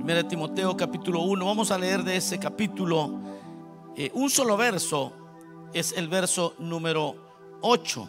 [0.00, 1.44] Primera de Timoteo capítulo 1.
[1.44, 3.20] Vamos a leer de ese capítulo
[3.94, 5.12] eh, un solo verso.
[5.74, 8.08] Es el verso número 8.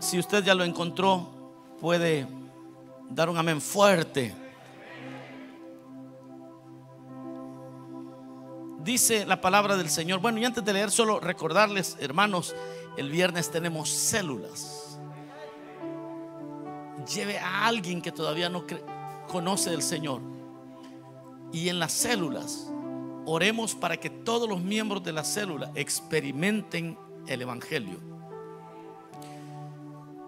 [0.00, 1.28] Si usted ya lo encontró,
[1.80, 2.26] puede
[3.08, 4.34] dar un amén fuerte.
[8.82, 10.18] Dice la palabra del Señor.
[10.18, 12.56] Bueno, y antes de leer, solo recordarles, hermanos,
[12.96, 14.98] el viernes tenemos células.
[17.14, 18.66] Lleve a alguien que todavía no
[19.30, 20.20] conoce del Señor.
[21.52, 22.70] Y en las células,
[23.26, 26.98] oremos para que todos los miembros de la célula experimenten
[27.28, 27.98] el Evangelio.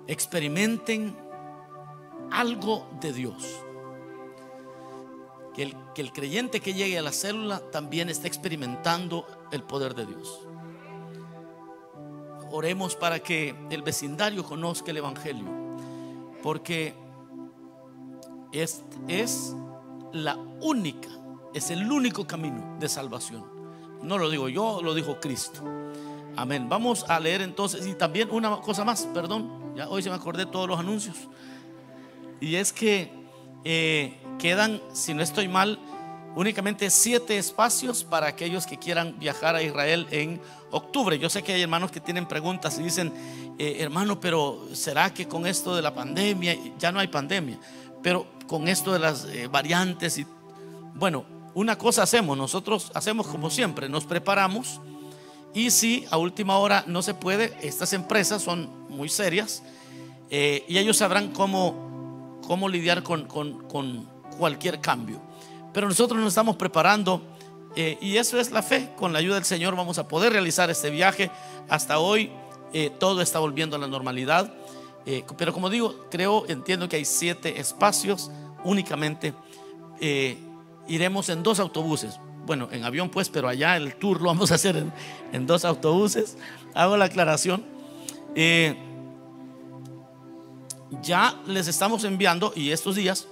[0.06, 1.16] Experimenten
[2.30, 3.44] algo de Dios.
[5.54, 9.94] Que el, que el, creyente que llegue a la célula también esté experimentando el poder
[9.94, 10.40] de Dios.
[12.50, 15.46] Oremos para que el vecindario conozca el Evangelio,
[16.42, 17.01] porque
[18.52, 19.54] es, es
[20.12, 21.08] la única,
[21.54, 23.44] es el único camino de salvación.
[24.02, 25.62] No lo digo yo, lo dijo Cristo.
[26.36, 26.68] Amén.
[26.68, 30.46] Vamos a leer entonces, y también una cosa más, perdón, ya hoy se me acordé
[30.46, 31.16] todos los anuncios.
[32.40, 33.12] Y es que
[33.64, 35.78] eh, quedan, si no estoy mal,
[36.34, 41.18] únicamente siete espacios para aquellos que quieran viajar a Israel en octubre.
[41.18, 43.12] Yo sé que hay hermanos que tienen preguntas y dicen,
[43.58, 47.58] eh, hermano, pero ¿será que con esto de la pandemia, ya no hay pandemia,
[48.02, 50.26] pero con esto de las eh, variantes y
[50.94, 54.80] bueno, una cosa hacemos, nosotros hacemos como siempre, nos preparamos
[55.52, 59.62] y si a última hora no se puede, estas empresas son muy serias
[60.30, 61.92] y ellos sabrán cómo
[62.46, 63.26] cómo lidiar con,
[64.38, 65.20] cualquier cambio.
[65.72, 67.22] Pero nosotros nos estamos preparando
[67.76, 68.90] eh, y eso es la fe.
[68.96, 71.30] Con la ayuda del Señor vamos a poder realizar este viaje.
[71.68, 72.30] Hasta hoy
[72.72, 74.52] eh, todo está volviendo a la normalidad.
[75.06, 78.30] Eh, pero como digo, creo, entiendo que hay siete espacios
[78.64, 79.34] únicamente.
[80.88, 82.18] iremos en dos autobuses.
[82.44, 84.84] Bueno, en avión pues, pero allá el tour lo vamos a hacer
[85.32, 86.36] en, dos autobuses.
[86.74, 87.64] Hago la aclaración
[91.00, 93.26] ya les estamos enviando y estos días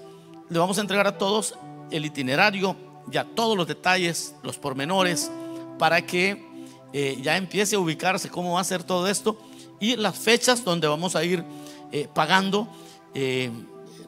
[0.49, 1.55] le vamos a entregar a todos
[1.91, 2.77] el itinerario,
[3.09, 5.31] ya todos los detalles, los pormenores,
[5.79, 6.45] para que
[6.93, 9.39] eh, ya empiece a ubicarse cómo va a ser todo esto
[9.79, 11.45] y las fechas donde vamos a ir
[11.93, 12.69] eh, pagando
[13.15, 13.51] eh,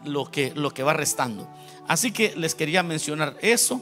[0.04, 1.48] lo, que, lo que va restando.
[1.88, 3.80] Así que les quería mencionar eso.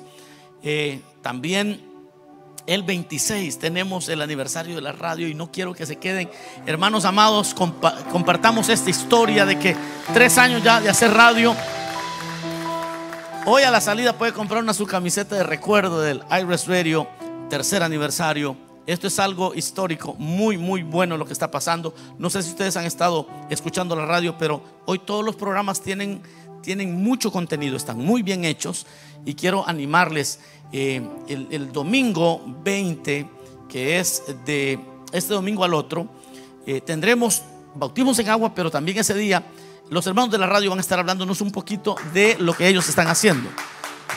[1.23, 1.91] también
[2.67, 6.31] el 26 tenemos el aniversario de la radio y no quiero que se queden.
[6.67, 9.77] Hermanos amados, compartamos esta historia de que
[10.13, 11.57] tres años ya de hacer radio.
[13.47, 17.09] Hoy a la salida puede comprar una su camiseta de recuerdo del Iris Radio,
[17.49, 18.70] tercer aniversario.
[18.91, 21.95] Esto es algo histórico, muy, muy bueno lo que está pasando.
[22.19, 26.21] No sé si ustedes han estado escuchando la radio, pero hoy todos los programas tienen,
[26.61, 28.89] tienen mucho contenido, están muy bien hechos
[29.25, 30.41] y quiero animarles
[30.73, 33.31] eh, el, domingo 20,
[33.69, 34.81] que es de
[35.13, 36.09] este domingo al otro,
[36.67, 37.45] eh, tendremos
[37.77, 39.47] bautismos en agua, pero también ese día
[39.89, 42.89] los hermanos de la radio van a estar hablándonos un poquito de lo que ellos
[42.89, 43.51] están haciendo.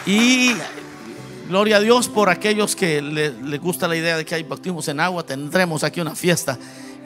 [0.07, 0.50] Y
[1.48, 5.00] gloria a Dios por aquellos que les, gusta la idea de que hay bautismos en
[5.00, 6.58] agua, tendremos aquí una fiesta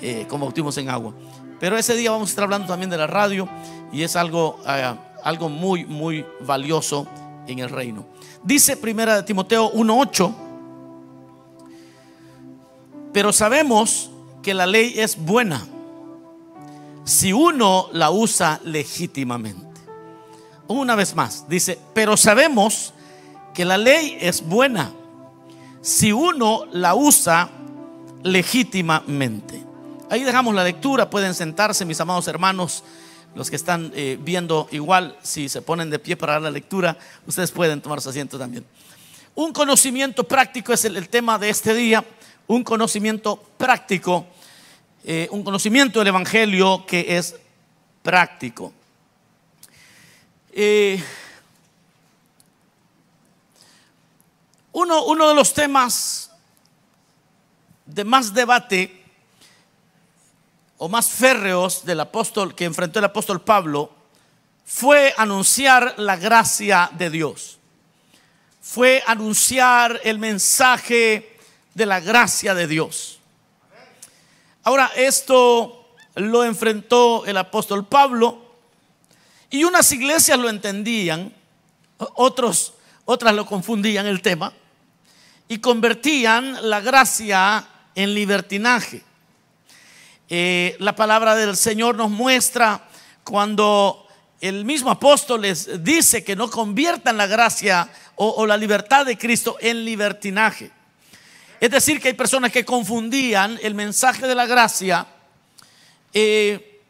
[0.01, 1.13] eh, con bautismos en agua.
[1.59, 3.49] Pero ese día vamos a estar hablando también de la radio
[3.91, 4.59] y es algo,
[5.23, 7.07] algo muy, muy valioso
[7.47, 8.05] en el reino.
[8.43, 10.35] Dice primera de Timoteo 1:8,
[13.11, 14.11] pero sabemos
[14.43, 15.65] que la ley es buena
[17.03, 19.65] si uno la usa legítimamente.
[20.67, 22.93] Una vez más, dice, pero sabemos
[23.57, 24.93] que la ley es buena
[25.81, 27.49] si uno la usa
[28.21, 29.63] legítimamente.
[30.11, 32.83] Ahí dejamos la lectura, pueden sentarse mis amados hermanos.
[33.33, 36.99] Los que están eh, viendo igual, si se ponen de pie para dar la lectura,
[37.25, 38.63] ustedes pueden tomar su asiento también.
[39.33, 42.05] Un conocimiento práctico es el, tema de este día,
[42.45, 44.27] un conocimiento práctico,
[45.03, 47.35] eh, un conocimiento del Evangelio que es
[48.03, 48.71] práctico.
[50.51, 51.01] Eh,
[54.79, 56.29] uno, de los temas
[57.87, 59.03] de más debate
[60.77, 63.91] o más férreos del apóstol que enfrentó el apóstol Pablo
[64.63, 67.57] fue anunciar la gracia de Dios.
[68.61, 71.39] Fue anunciar el mensaje
[71.73, 73.19] de la gracia de Dios.
[74.63, 78.45] Ahora, esto lo enfrentó el apóstol Pablo
[79.49, 81.33] y unas iglesias lo entendían,
[81.97, 82.73] otros,
[83.05, 84.53] otras lo confundían el tema
[85.47, 89.03] y convertían la gracia en libertinaje.
[90.29, 92.85] Eh, la palabra del Señor nos muestra
[93.23, 94.07] cuando
[94.41, 99.57] el mismo apóstol les dice que no conviertan la gracia o, la libertad de Cristo
[99.59, 100.71] en libertinaje.
[101.59, 105.07] Es decir, que hay personas que confundían el mensaje de la gracia
[106.13, 106.81] eh,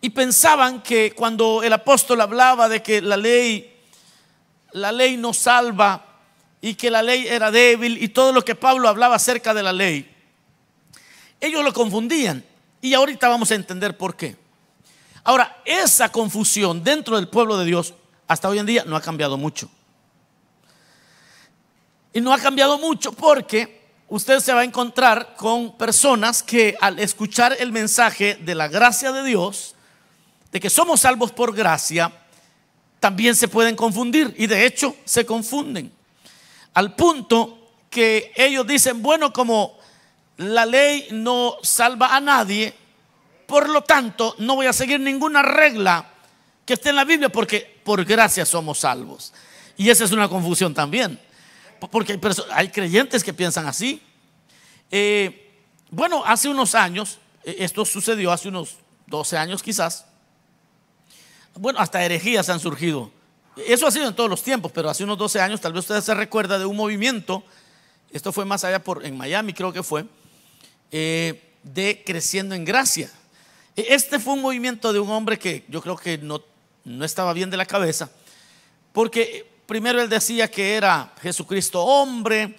[0.00, 3.80] y pensaban que cuando el apóstol hablaba de que la ley,
[4.72, 6.11] la ley no salva
[6.64, 9.72] y que la ley era débil y todo lo que Pablo hablaba acerca de la
[9.72, 10.08] ley,
[11.40, 12.42] ellos lo confundían.
[12.80, 14.36] Y ahorita vamos a entender por qué.
[15.24, 17.94] Ahora, esa confusión dentro del pueblo de Dios
[18.28, 19.68] hasta hoy en día no ha cambiado mucho.
[22.12, 26.98] Y no ha cambiado mucho porque usted se va a encontrar con personas que al
[27.00, 29.74] escuchar el mensaje de la gracia de Dios,
[30.52, 32.12] de que somos salvos por gracia,
[33.00, 35.92] también se pueden confundir y de hecho se confunden.
[36.74, 37.58] Al punto
[37.90, 39.78] que ellos dicen, bueno, como
[40.38, 42.74] la ley no salva a nadie,
[43.46, 46.08] por lo tanto, no voy a seguir ninguna regla
[46.64, 49.32] que esté en la Biblia porque por gracia somos salvos.
[49.76, 51.18] Y esa es una confusión también.
[51.90, 52.18] Porque
[52.52, 54.00] hay, creyentes que piensan así.
[54.90, 55.50] Eh,
[55.90, 58.76] bueno, hace unos años, eh, esto sucedió hace unos
[59.06, 60.06] 12 años quizás.
[61.54, 63.10] Bueno, hasta herejías han surgido.
[63.56, 66.00] Eso ha sido en todos los tiempos, pero hace unos 12 años tal vez usted
[66.00, 67.44] se recuerda de un movimiento,
[68.10, 70.06] esto fue más allá por, en Miami creo que fue,
[70.90, 73.10] eh, de creciendo en gracia.
[73.76, 76.42] E-, este fue un movimiento de un hombre que yo creo que no,
[76.84, 78.10] no estaba bien de la cabeza,
[78.92, 82.56] porque primero él decía que era Jesucristo hombre,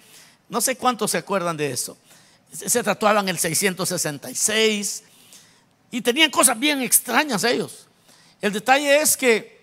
[0.48, 1.96] no sé cuántos se acuerdan de eso.
[2.52, 5.02] Se tatuaban el 666
[5.90, 7.88] y tenían cosas bien extrañas ellos.
[8.40, 9.53] El detalle es que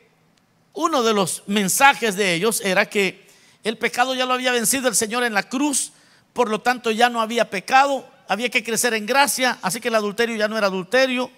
[0.74, 3.28] uno de los mensajes de ellos era que
[3.64, 5.92] el pecado ya lo había vencido el Señor en la cruz,
[6.34, 9.96] por lo tanto ya no había pecado, había que crecer en gracia, así que el
[9.96, 11.30] adulterio ya no era adulterio,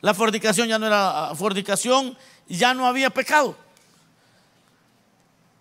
[0.00, 2.16] la fornicación ya no era ah, fornicación,
[2.48, 3.56] ya no había pecado.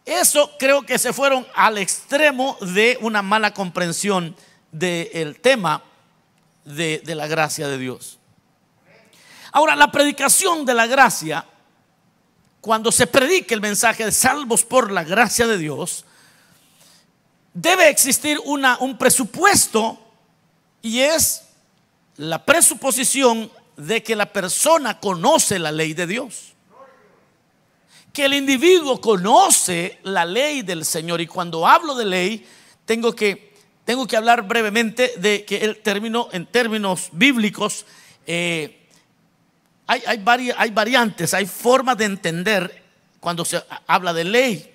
[0.06, 4.36] Eso creo que se fueron al extremo de una mala comprensión
[4.72, 5.84] del tema
[6.66, 8.18] de, de la gracia de Dios.
[9.52, 11.46] Ahora, la predicación de la gracia,
[12.62, 16.06] cuando se predique el mensaje de salvos por la gracia de Dios,
[17.54, 20.00] debe existir una, un presupuesto
[20.82, 21.44] y es
[22.18, 26.54] la presuposición de que la persona conoce la ley de Dios.
[28.14, 31.22] Que el individuo conoce la ley del Señor.
[31.22, 32.46] Y cuando hablo de ley,
[32.86, 33.56] tengo que,
[33.86, 37.86] tengo que hablar brevemente de que el término, en términos bíblicos,
[38.28, 38.81] eh,
[39.92, 42.84] hay, hay, hay variantes, hay formas de entender
[43.20, 44.74] cuando se habla de ley.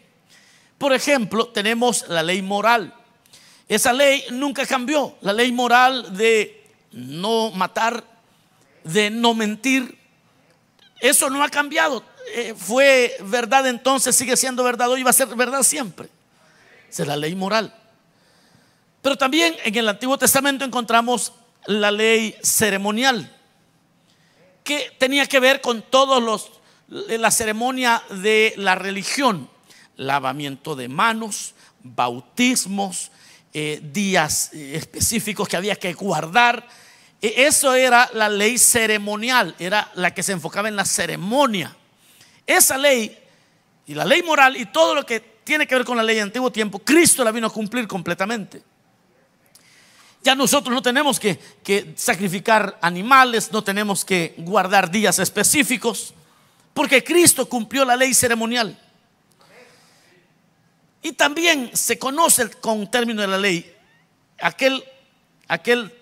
[0.76, 2.92] Por ejemplo, tenemos la ley moral.
[3.66, 5.16] Esa ley nunca cambió.
[5.22, 8.04] La ley moral de no matar,
[8.84, 9.98] de no mentir.
[11.00, 12.04] Eso no ha cambiado.
[12.34, 16.10] Eh, fue verdad entonces, sigue siendo verdad hoy, va a ser verdad siempre.
[16.90, 17.74] Esa es la ley moral.
[19.00, 21.32] Pero también en el Antiguo Testamento encontramos
[21.64, 23.34] la ley ceremonial,
[24.66, 26.50] que tenía que ver con todos los
[26.88, 29.48] la ceremonia de la religión,
[29.96, 33.10] lavamiento de manos, bautismos,
[33.54, 36.68] eh, días eh, específicos que había que guardar
[37.22, 41.74] e eso era la ley ceremonial, era la que se enfocaba en la ceremonia.
[42.46, 43.16] Esa ley
[43.86, 46.23] y la ley moral y todo lo que tiene que ver con la ley de
[46.23, 48.62] antiguo tiempo, Cristo la vino a cumplir completamente.
[50.26, 51.38] Ya nosotros no tenemos que,
[51.95, 56.14] sacrificar animales, no tenemos que guardar días específicos,
[56.75, 58.76] porque Cristo cumplió la ley ceremonial.
[61.00, 63.73] Y también se conoce con término de la ley
[64.40, 64.83] aquel,
[65.47, 65.95] aquel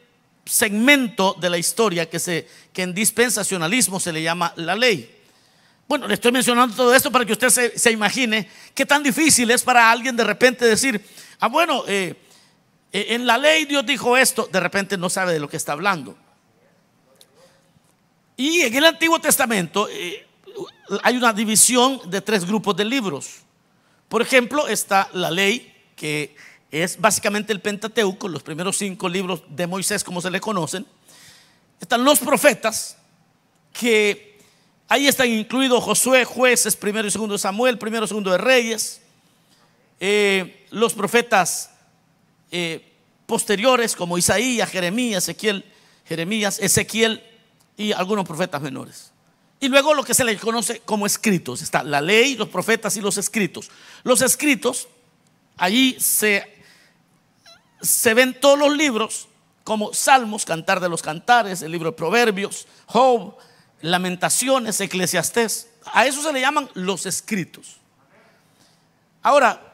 [0.47, 5.23] segmento de la historia que, se, que en dispensacionalismo se le llama la ley.
[5.87, 9.63] Bueno, le estoy mencionando todo esto para que usted se, imagine qué tan difícil es
[9.63, 10.99] para alguien de repente decir,
[11.41, 12.24] ah, bueno, eh,
[12.97, 16.17] en la ley Dios dijo esto, de repente no sabe de lo que está hablando.
[18.37, 20.25] Y en el Antiguo Testamento eh,
[21.03, 23.39] hay una división de tres grupos de libros.
[24.09, 26.37] Por ejemplo, está la ley que
[26.71, 30.87] es básicamente el Pentateuco, los primeros cinco libros de Moisés, como se le conocen.
[31.81, 32.97] Están los profetas,
[33.73, 34.39] que
[34.87, 39.01] ahí están incluidos Josué, jueces, primero y segundo de Samuel, primero y segundo de Reyes,
[39.99, 41.71] eh, los profetas
[42.57, 42.93] eh,
[43.27, 45.65] posteriores como Isaías, Jeremías, Ezequiel,
[46.07, 47.21] Jeremías, Ezequiel
[47.77, 49.11] y algunos profetas menores.
[49.59, 51.63] Y luego lo que se le conoce como escritos.
[51.63, 53.71] Está la ley, los profetas y los escritos.
[54.05, 54.87] Los escritos,
[55.57, 56.55] allí se
[57.81, 59.27] se ven todos los libros
[59.65, 63.37] como Salmos, Cantar de los Cantares, el libro de Proverbios, Job,
[63.81, 65.71] Lamentaciones, Eclesiastés.
[65.93, 67.79] A eso se le llaman los escritos.
[69.23, 69.74] Ahora,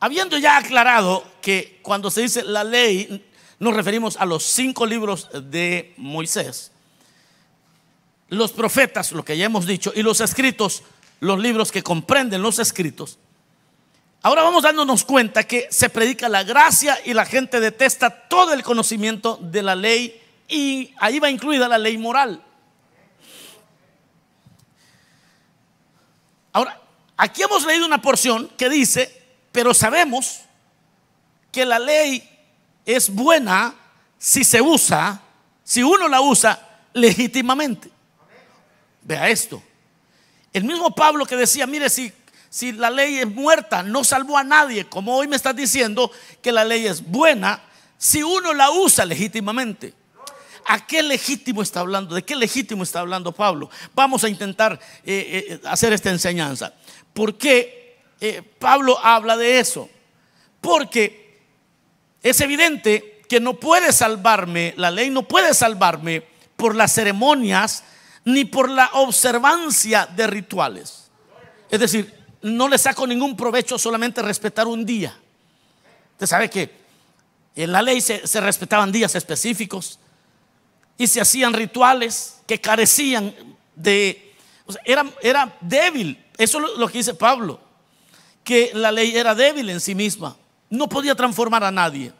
[0.00, 3.24] habiendo ya aclarado que cuando se dice la ley,
[3.58, 6.72] nos referimos a los cinco libros de Moisés,
[8.28, 10.82] los profetas, lo que ya hemos dicho, y los escritos,
[11.20, 13.18] los libros que comprenden los escritos.
[14.22, 18.62] Ahora vamos dándonos cuenta que se predica la gracia y la gente detesta todo el
[18.62, 22.42] conocimiento de la ley y ahí va incluida la ley moral.
[26.52, 26.80] Ahora,
[27.16, 29.25] aquí hemos leído una porción que dice,
[29.56, 30.40] pero sabemos
[31.50, 32.22] que la ley
[32.84, 33.74] es buena
[34.18, 35.22] si se usa,
[35.64, 37.90] si uno la usa legítimamente.
[39.00, 39.62] Vea esto.
[40.52, 42.12] El mismo Pablo que decía, mire, si,
[42.50, 46.10] si la ley es muerta, no salvó a nadie, como hoy me estás diciendo
[46.42, 47.62] que la ley es buena,
[47.96, 49.94] si uno la usa legítimamente.
[50.66, 52.14] ¿A qué legítimo está hablando?
[52.14, 53.70] ¿De qué legítimo está hablando Pablo?
[53.94, 56.74] Vamos a intentar eh, eh, hacer esta enseñanza.
[57.14, 57.85] ¿Por qué
[58.20, 59.88] eh, Pablo habla de eso?
[60.60, 61.40] Porque
[62.22, 66.22] es evidente que no puede salvarme, la ley no puede salvarme
[66.56, 67.84] por las ceremonias
[68.24, 71.10] ni por la observancia de rituales.
[71.70, 75.16] Es decir, no le saco ningún provecho solamente respetar un día.
[76.12, 76.70] Usted sabe que
[77.54, 79.98] en la ley se, respetaban días específicos
[80.98, 83.34] y se hacían rituales que carecían
[83.74, 84.34] de...
[84.84, 86.22] era, era débil.
[86.36, 87.60] Eso es lo que dice Pablo,
[88.46, 90.36] que la ley era débil en sí misma.
[90.70, 92.14] No podía transformar a nadie.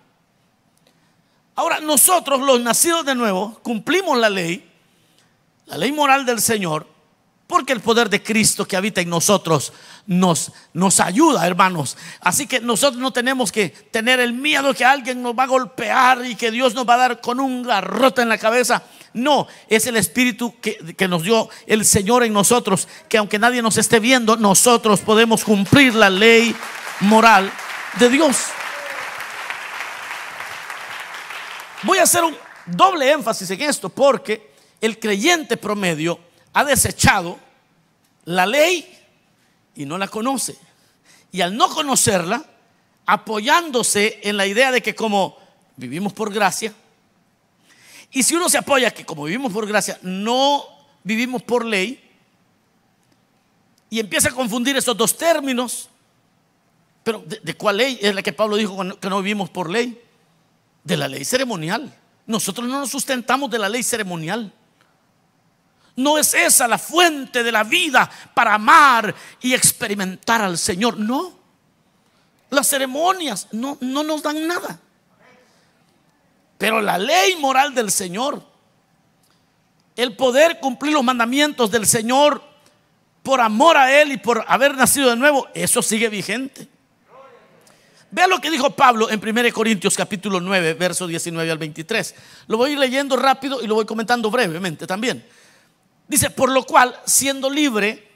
[1.55, 4.67] Ahora nosotros, los nacidos de nuevo, cumplimos la ley
[5.67, 6.87] la ley moral del Señor,
[7.47, 9.73] porque el poder de Cristo que habita en nosotros
[10.07, 11.97] nos, nos ayuda, hermanos.
[12.21, 16.25] Así que nosotros no tenemos que tener el miedo que alguien nos va a golpear
[16.25, 18.83] y que Dios nos va a dar con un garrote en la cabeza.
[19.17, 23.63] No, es el Espíritu que, que nos dio el Señor en nosotros, que aunque nadie
[23.63, 26.55] nos esté viendo, nosotros podemos cumplir la ley
[27.01, 27.51] moral
[27.99, 28.37] de Dios.
[31.83, 34.51] Voy a hacer un doble énfasis en esto porque
[34.83, 36.21] el creyente promedio
[36.53, 37.39] ha desechado
[38.27, 38.99] la ley
[39.75, 40.59] y no la conoce.
[41.33, 42.45] Y al no conocerla,
[43.07, 45.39] apoyándose en la idea de que como
[45.77, 46.75] vivimos por gracia,
[48.17, 50.65] y si uno se apoya que como vivimos por gracia, no
[51.05, 52.03] vivimos por ley,
[53.91, 55.91] y empieza a confundir esos dos términos,
[57.05, 60.03] pero ¿de, cuál ley es la que Pablo dijo que no vivimos por ley?
[60.83, 61.95] De la ley ceremonial.
[62.27, 64.51] Nosotros no nos sustentamos de la ley ceremonial.
[65.95, 70.99] No es esa la fuente de la vida para amar y experimentar al Señor.
[70.99, 71.39] No.
[72.49, 74.81] Las ceremonias no, no nos dan nada.
[76.59, 78.43] Pero la ley moral del Señor,
[79.95, 82.43] el poder cumplir los mandamientos del Señor
[83.23, 86.69] por amor a Él y por haber nacido de nuevo, eso sigue vigente.
[88.11, 92.15] Vea lo que dijo Pablo en 1 Corintios capítulo 9, verso 19 al 23.
[92.47, 95.27] Lo voy leyendo rápido y lo voy comentando brevemente también.
[96.07, 98.09] Dice, por lo cual, siendo libre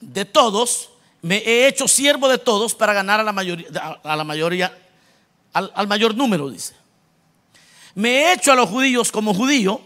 [0.00, 0.90] de todos,
[1.22, 3.68] me he hecho siervo de todos para ganar a la mayoría,
[4.02, 4.76] a la mayoría
[5.52, 6.74] al, al mayor número, dice.
[7.96, 9.80] Me he hecho a los judíos como judío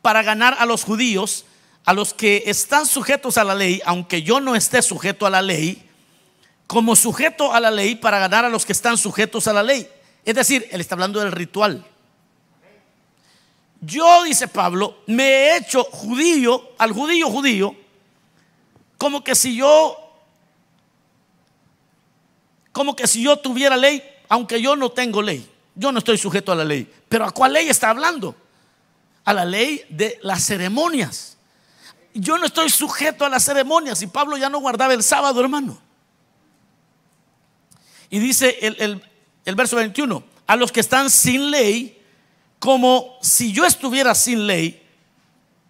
[0.00, 1.44] para ganar a los judíos,
[1.84, 5.42] a los que están sujetos a la ley, aunque yo no esté sujeto a la
[5.42, 5.90] ley,
[6.68, 9.88] como sujeto a la ley para ganar a los que están sujetos a la ley.
[10.24, 11.84] Es decir, él está hablando del ritual.
[13.80, 17.74] Yo, dice Pablo, me he hecho judío, al judío judío,
[18.98, 19.96] como que si yo,
[22.70, 25.57] como que si yo tuviera ley, aunque yo no tengo ley.
[25.78, 26.92] Yo no estoy sujeto a la ley.
[27.08, 28.36] Pero ¿a cuál ley está hablando?
[29.24, 31.38] A la ley de las ceremonias.
[32.12, 34.02] Yo no estoy sujeto a las ceremonias.
[34.02, 35.80] Y Pablo ya no guardaba el sábado, hermano.
[38.10, 39.02] Y dice el,
[39.48, 42.02] el verso 21, a los que están sin ley,
[42.58, 44.82] como si yo estuviera sin ley,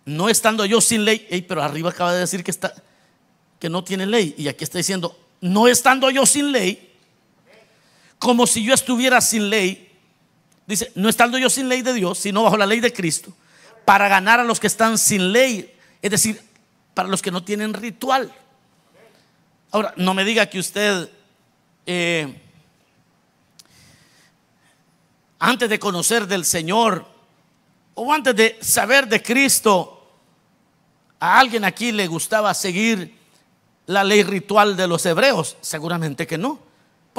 [0.04, 2.74] no estando yo sin ley, pero arriba acaba de decir que, está,
[3.60, 6.92] que no tiene ley, y aquí está diciendo, no estando yo sin ley,
[8.18, 9.87] como si yo estuviera sin ley,
[10.68, 13.32] dice, no estando yo sin ley de Dios, sino bajo la ley de Cristo,
[13.84, 16.40] para ganar a los que están sin ley, es decir,
[16.94, 18.32] para los que no tienen ritual.
[19.70, 21.10] Ahora, no me diga que usted...
[21.86, 22.42] Eh,
[25.38, 27.06] antes de conocer del Señor
[27.94, 29.94] o antes de saber de Cristo,
[31.20, 33.16] a alguien aquí le gustaba seguir
[33.86, 35.56] la ley ritual de los hebreos?
[35.60, 36.67] Seguramente que no.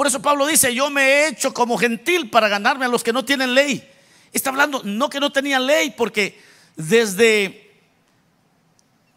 [0.00, 3.12] Por eso Pablo dice, yo me he hecho como gentil para ganarme a los que
[3.12, 3.86] no tienen ley.
[4.32, 6.40] Está hablando no que no tenían ley, porque
[6.74, 7.70] desde,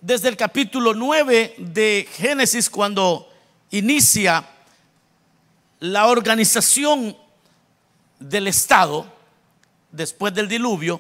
[0.02, 3.32] desde el capítulo 9 de Génesis, cuando
[3.72, 4.46] inicia
[5.80, 7.16] la organización
[8.20, 9.10] del Estado
[9.90, 11.00] después del diluvio,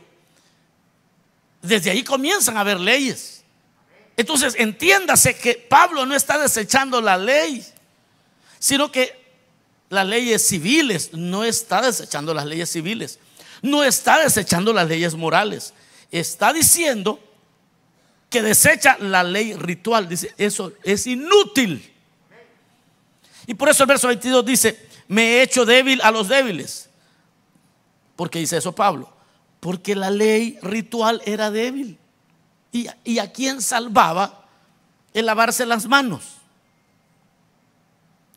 [1.61, 3.43] desde ahí comienzan a haber leyes.
[4.15, 7.65] Entonces, entiéndase que Pablo no está desechando la ley,
[8.59, 9.22] sino que
[9.93, 13.19] las leyes civiles, no está desechando las leyes civiles,
[13.61, 15.73] no está desechando las leyes morales,
[16.11, 17.19] está diciendo
[18.29, 20.09] que desecha la ley ritual.
[20.09, 21.93] Dice, eso es inútil.
[23.45, 26.89] Y por eso el verso 22 dice, me he hecho débil a los débiles.
[28.15, 29.13] ¿Por qué dice eso Pablo?
[29.59, 31.99] Porque la ley ritual era débil.
[32.71, 34.47] ¿Y, y a quién salvaba
[35.13, 36.23] el lavarse las manos?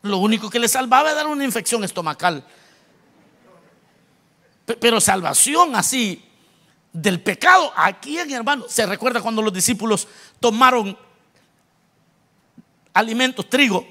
[0.07, 2.43] Lo único que le salvaba era una infección estomacal.
[4.79, 6.23] Pero salvación así
[6.91, 7.71] del pecado.
[7.75, 10.07] Aquí, hermano, se recuerda cuando los discípulos
[10.39, 10.97] tomaron
[12.93, 13.87] alimentos, trigo,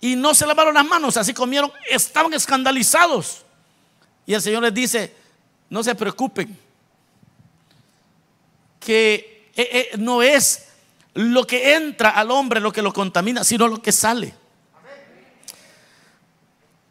[0.00, 3.44] y no se lavaron las manos, así comieron, estaban escandalizados.
[4.24, 5.14] Y el Señor les dice,
[5.68, 6.58] no se preocupen,
[8.80, 10.65] que eh, eh, no es
[11.16, 14.34] lo que entra al hombre lo que lo contamina, sino lo que sale.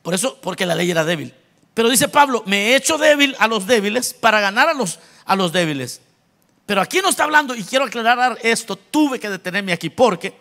[0.02, 1.34] Por eso, porque la ley era débil.
[1.74, 5.36] Pero dice Pablo, me he hecho débil a los débiles para ganar a los, a
[5.36, 6.02] los débiles.
[6.66, 10.36] Pero aquí no está hablando, y quiero aclarar esto, tuve que detenerme aquí porque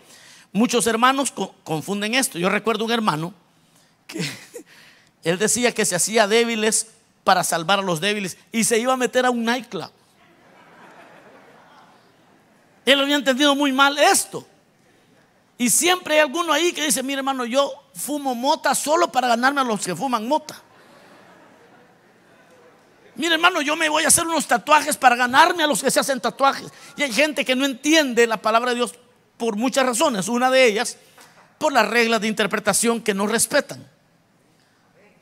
[0.53, 2.39] muchos hermanos confunden esto.
[2.39, 3.35] Yo recuerdo un hermano
[4.07, 4.25] que
[5.25, 6.89] él decía que se hacía débiles
[7.23, 9.91] para salvar a los débiles y se iba a meter a un nightclub.
[12.85, 14.47] Él había entendido muy mal esto.
[15.57, 19.61] Y siempre hay alguno ahí que dice, mire hermano, yo fumo mota solo para ganarme
[19.61, 20.61] a los que fuman mota.
[23.17, 26.01] Mire hermano, yo me voy a hacer unos tatuajes para ganarme a los que se
[26.01, 26.73] hacen tatuajes.
[26.97, 28.95] Y hay gente que no entiende la palabra de Dios
[29.37, 30.27] por muchas razones.
[30.27, 30.97] Una de ellas,
[31.59, 33.89] por las reglas de interpretación que no respetan.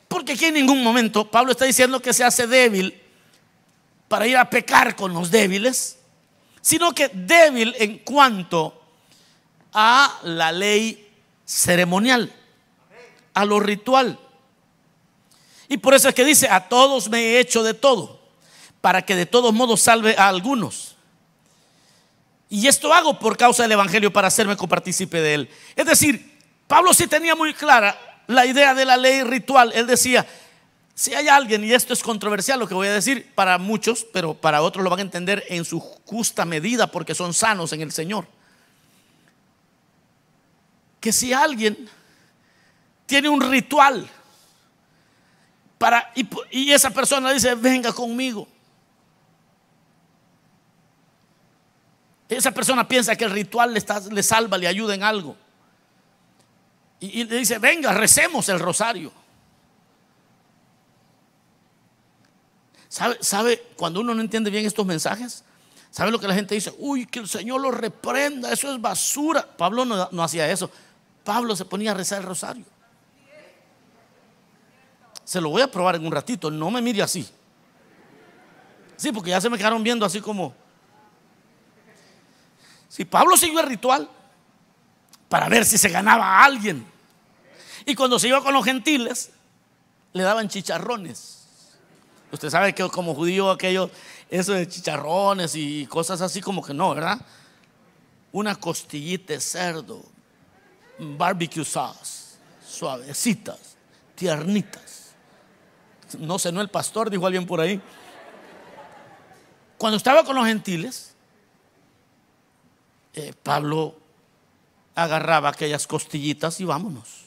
[0.07, 2.99] Porque aquí en ningún momento Pablo está diciendo que se hace débil
[4.07, 5.99] para ir a pecar con los débiles,
[6.63, 8.81] sino que débil en cuanto
[9.73, 11.11] a la ley
[11.45, 12.33] ceremonial,
[13.33, 14.17] a lo ritual.
[15.67, 18.17] Y por eso es que dice, a todos me he hecho de todo,
[18.79, 20.95] para que de todos modos salve a algunos.
[22.49, 25.49] Y esto hago por causa del Evangelio para hacerme copartícipe de él.
[25.75, 29.73] Es decir, Pablo sí tenía muy clara la idea de la ley ritual.
[29.75, 30.25] Él decía,
[30.95, 34.35] si hay alguien, y esto es controversial lo que voy a decir para muchos, pero
[34.35, 37.91] para otros lo van a entender en su justa medida porque son sanos en el
[37.91, 38.27] Señor.
[40.99, 41.89] Que si alguien
[43.05, 44.07] tiene un ritual,
[46.51, 48.47] y, esa persona dice, venga conmigo.
[52.29, 55.35] Esa persona piensa que el ritual le, le salva, le ayuda en algo.
[56.99, 59.11] Y, le dice, venga, recemos el rosario.
[62.93, 65.43] ¿Sabe, ¿Sabe cuando uno no entiende bien estos mensajes?
[65.89, 66.71] ¿Sabe lo que la gente dice?
[66.77, 69.47] Uy, que el Señor lo reprenda, eso es basura.
[69.57, 70.69] Pablo no, no hacía eso.
[71.23, 72.63] Pablo se ponía a rezar el rosario.
[75.23, 76.51] Se lo voy a probar en un ratito.
[76.51, 77.27] No me mire así.
[78.95, 80.53] Sí, porque ya se me quedaron viendo así como.
[82.89, 84.07] Si Pablo siguió el ritual
[85.29, 86.85] para ver si se ganaba a alguien.
[87.87, 89.31] Y cuando se iba con los gentiles,
[90.11, 91.42] le daban chicharrones.
[92.33, 93.91] Usted sabe que como judío aquello,
[94.27, 97.21] eso de chicharrones y cosas así como que no, ¿verdad?
[98.31, 100.03] Una costillita de cerdo,
[100.97, 103.77] barbecue sauce, suavecitas,
[104.15, 105.11] tiernitas.
[106.17, 107.79] No sé, no el pastor, dijo alguien por ahí.
[109.77, 111.13] Cuando estaba con los gentiles,
[113.13, 113.95] eh, Pablo
[114.95, 117.25] agarraba aquellas costillitas y vámonos.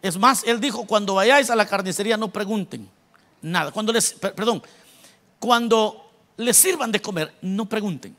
[0.00, 2.88] Es más, él dijo, cuando vayáis a la carnicería no pregunten
[3.42, 3.70] nada.
[3.72, 4.62] Cuando les, perdón,
[5.38, 8.16] cuando les sirvan de comer, no pregunten.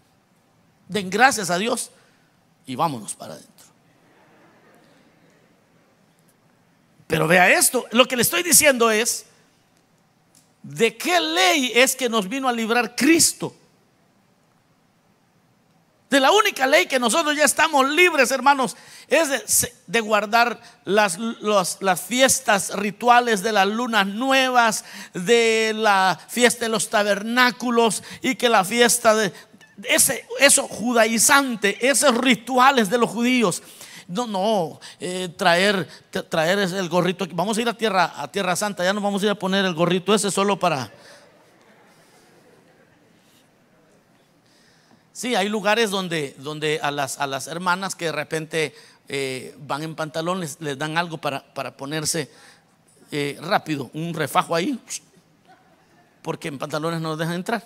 [0.88, 1.90] Den gracias a Dios
[2.66, 3.54] y vámonos para adentro.
[7.08, 9.26] Pero vea esto, lo que le estoy diciendo es,
[10.64, 13.56] ¿de qué ley es que nos vino a librar Cristo?
[16.13, 21.17] De la única ley que nosotros ya estamos libres, hermanos, es de, guardar las,
[22.06, 28.63] fiestas rituales de las lunas nuevas, de la fiesta de los tabernáculos y que la
[28.63, 29.34] fiesta de
[29.86, 33.63] ese, eso judaizante, esos rituales de los judíos
[34.08, 35.88] no, no, eh, traer,
[36.30, 37.26] traer el gorrito.
[37.32, 39.65] Vamos a ir a tierra, a tierra Santa, ya no vamos a ir a poner
[39.65, 40.91] el gorrito ese solo para.
[45.13, 48.76] Sí, hay lugares donde, donde a, las, a las hermanas que de repente
[49.08, 52.32] eh, van en pantalones les dan algo para, para ponerse
[53.12, 54.80] eh, rápido, un refajo ahí,
[56.23, 57.63] porque en pantalones no dejan entrar.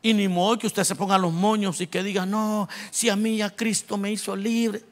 [0.00, 3.16] Y ni modo que usted se ponga los moños y que diga, no, si a
[3.16, 4.82] mí ya Cristo me hizo libre.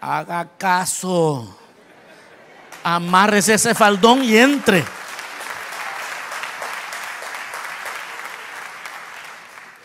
[0.00, 1.58] Haga caso.
[2.84, 4.84] Amárrese ese faldón y entre.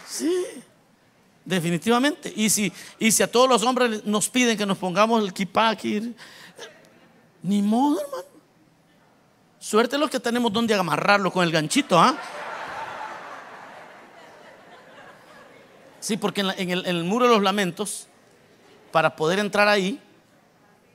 [0.08, 0.45] Sí,
[1.52, 2.32] definitivamente.
[2.36, 5.70] Y si, y si a todos los hombres nos piden que nos pongamos el kipá
[5.70, 6.16] aquí,
[7.44, 8.24] ni modo, hermano.
[9.60, 12.18] Suerte los que tenemos donde amarrarlo con el ganchito, ¿ah?
[16.00, 18.08] Sí, porque en, el, muro de los lamentos,
[18.92, 20.02] para poder entrar ahí,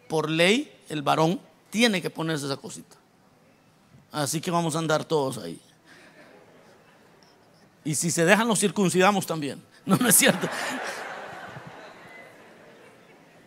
[0.09, 1.41] por ley, el varón
[1.71, 2.97] tiene que ponerse esa cosita.
[4.11, 5.61] Así que vamos a andar todos ahí.
[7.85, 9.63] Y si se dejan, los circuncidamos también.
[9.87, 10.49] No, no es cierto.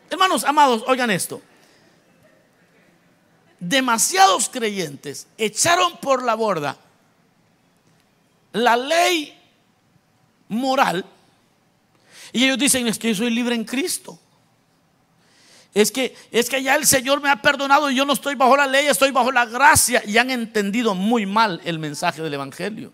[0.10, 1.42] Hermanos amados, oigan esto.
[3.60, 6.78] Demasiados creyentes echaron por la borda
[8.54, 9.38] la ley
[10.48, 11.06] moral
[12.32, 14.20] y ellos dicen, es que yo soy libre en Cristo.
[15.74, 18.58] Es que, es que ya el Señor me ha perdonado y yo no estoy bajo
[18.58, 20.04] la ley, estoy bajo la gracia.
[20.06, 22.92] Y han entendido muy mal el mensaje del Evangelio.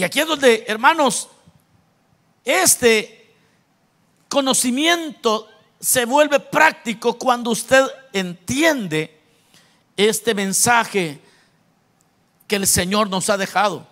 [0.00, 1.28] Y aquí es donde, hermanos,
[2.42, 3.34] este
[4.30, 5.46] conocimiento
[5.78, 7.84] se vuelve práctico cuando usted
[8.14, 9.20] entiende
[9.98, 11.20] este mensaje
[12.46, 13.86] que el Señor nos ha dejado.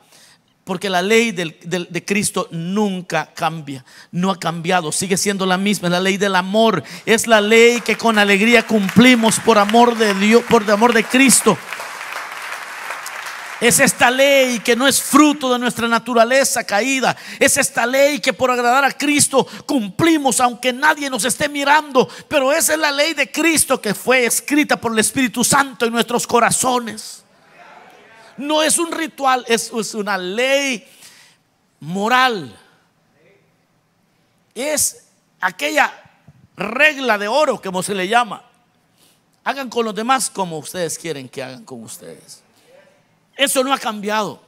[0.65, 6.01] Porque la ley de Cristo nunca cambia, no ha cambiado, sigue siendo la misma, la
[6.01, 10.71] ley del amor, es la ley que con alegría cumplimos por amor de Dios, por
[10.71, 11.59] amor de Cristo.
[13.61, 17.17] Es esta ley que no es fruto de nuestra naturaleza caída.
[17.41, 22.09] Es esta ley que por agradar a Cristo cumplimos aunque nadie nos esté mirando.
[22.29, 25.93] Pero esa es la ley de Cristo que fue escrita por el Espíritu Santo en
[25.93, 27.25] nuestros corazones
[28.39, 30.87] no es un ritual, es, una ley
[31.81, 32.57] moral.
[34.55, 35.09] Es
[35.41, 35.93] aquella
[36.57, 38.45] regla de oro, como se le llama.
[39.45, 42.43] Hagan con los demás como ustedes quieren que hagan con ustedes.
[43.39, 44.43] Eso no ha cambiado.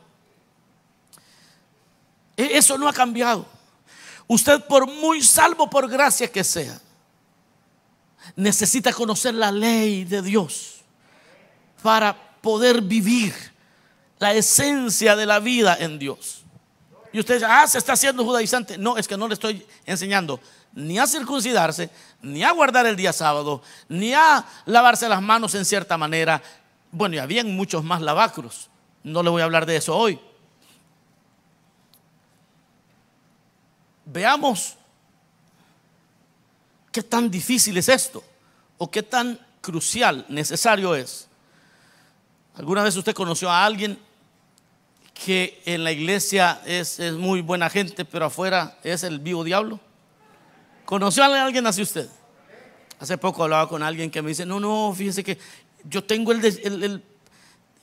[2.36, 3.46] E, eso no ha cambiado.
[4.26, 6.80] Usted por muy salvo por gracia que sea,
[8.34, 10.80] necesita conocer la ley de Dios
[11.82, 13.32] para poder vivir
[14.18, 16.44] la esencia de la vida en Dios.
[17.12, 18.76] Y usted dice, ah, se está haciendo judaizante.
[18.76, 20.40] No, es que no le estoy enseñando
[20.72, 21.90] ni a circuncidarse,
[22.22, 26.42] ni a guardar el día sábado, ni a lavarse las manos en cierta manera.
[26.92, 28.69] Bueno, y habían muchos más lavacros.
[29.02, 30.18] No le voy a hablar de eso hoy.
[34.04, 34.76] Veamos
[36.90, 38.22] qué tan difícil es esto
[38.78, 41.28] o qué tan crucial, necesario es.
[42.56, 43.98] ¿Alguna vez usted conoció a alguien
[45.14, 49.78] que en la iglesia es, muy buena gente, pero afuera es el vivo diablo?
[50.84, 52.08] ¿Conoció a alguien así usted?
[52.98, 55.38] Hace poco hablaba con alguien que me dice, no, no, fíjese que
[55.84, 57.02] yo tengo el,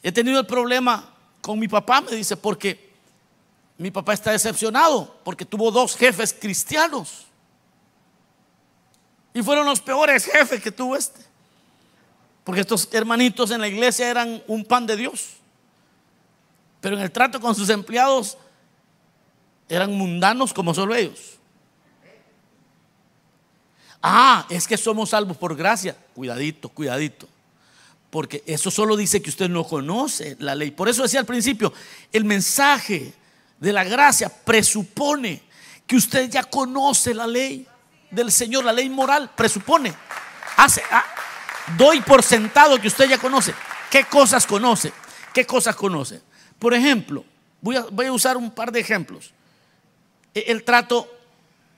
[0.08, 2.94] he tenido el problema con mi papá, me dice, porque
[3.78, 7.26] mi papá está decepcionado, porque tuvo dos jefes cristianos.
[9.34, 11.20] Y fueron los peores jefes que tuvo este.
[12.46, 15.32] Porque estos hermanitos en la iglesia eran un pan de Dios.
[16.80, 18.38] Pero en el trato con sus empleados
[19.68, 21.38] eran mundanos como solo ellos.
[24.02, 25.98] Ah, es que somos salvos por gracia.
[26.16, 27.28] Cuidadito, cuidadito.
[28.10, 30.72] Porque eso solo dice que usted no conoce la ley.
[30.72, 31.74] Por eso decía al principio,
[32.12, 33.14] el mensaje
[33.60, 35.42] de la gracia presupone
[35.86, 37.68] que usted ya conoce la ley
[38.12, 39.94] del Señor, la ley moral, presupone.
[40.58, 41.04] Hace, ah,
[41.78, 43.54] doy por sentado que usted ya conoce.
[43.90, 44.92] ¿Qué cosas conoce?
[45.34, 46.22] ¿Qué cosas conoce?
[46.60, 47.26] Por ejemplo,
[47.62, 49.34] voy a, usar un par de ejemplos.
[50.34, 51.10] E, el, trato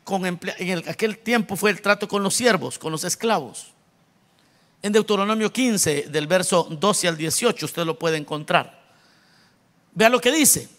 [0.04, 0.40] con en
[0.88, 3.74] aquel tiempo fue el trato con los siervos, con los esclavos.
[4.82, 8.80] En Deuteronomio 15, del verso 12 al 18, usted lo puede encontrar.
[9.94, 10.70] Vea lo que dice.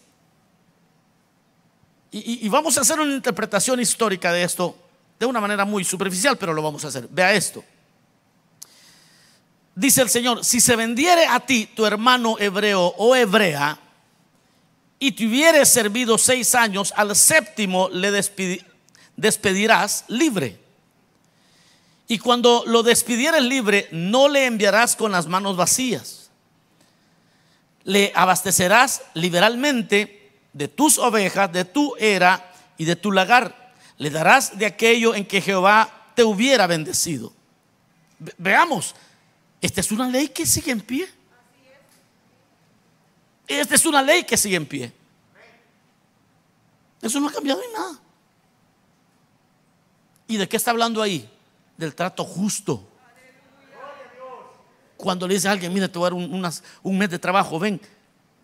[2.13, 4.75] Y, vamos a hacer una interpretación histórica de esto
[5.17, 7.07] de una manera muy superficial, pero lo vamos a hacer.
[7.09, 7.63] Vea esto.
[9.75, 13.79] Dice el Señor, si se vendiere a ti tu hermano hebreo o hebrea,
[14.99, 18.11] y te hubieres servido seis años, al séptimo le
[19.15, 20.60] despedirás libre.
[22.11, 26.29] Y cuando lo despidieres libre, no le enviarás con las manos vacías.
[27.85, 33.73] Le abastecerás liberalmente de tus ovejas, de tu era y de tu lagar.
[33.97, 37.31] Le darás de aquello en que Jehová te hubiera bendecido.
[38.37, 38.93] Veamos,
[39.61, 41.07] esta es una ley que sigue en pie.
[43.47, 44.91] Esta es una ley que sigue en pie.
[47.01, 47.99] Eso no ha cambiado en nada.
[50.27, 51.29] ¿Y de qué está hablando ahí?
[51.81, 52.87] Del trato justo.
[54.95, 57.81] Cuando le dice a alguien, mira, te voy a dar un, mes de trabajo, ven.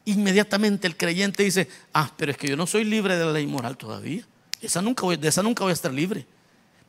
[0.06, 3.46] Inmediatamente el creyente dice, ah, pero es que yo no soy libre de la ley
[3.46, 4.26] moral todavía.
[4.60, 6.26] Esa nunca de esa nunca voy a estar libre.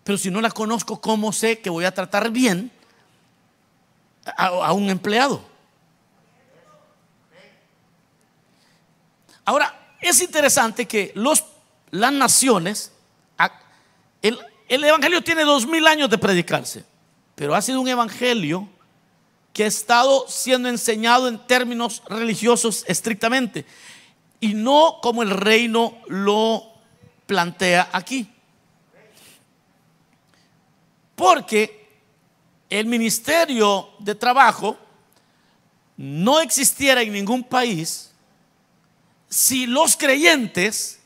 [0.04, 2.70] Pero si no la conozco, ¿cómo sé que voy a tratar bien
[4.24, 5.42] a, un empleado?
[9.44, 11.44] Ahora, es interesante que los,
[11.90, 12.90] las naciones,
[14.22, 16.84] el, el Evangelio tiene dos mil años de predicarse,
[17.34, 18.68] pero ha sido un Evangelio
[19.52, 23.64] que ha estado siendo enseñado en términos religiosos estrictamente
[24.40, 26.62] y no como el reino lo
[27.26, 28.30] plantea aquí.
[31.16, 31.88] Porque
[32.70, 34.78] el ministerio de trabajo
[35.96, 38.12] no existiera en ningún país
[39.28, 41.00] si los creyentes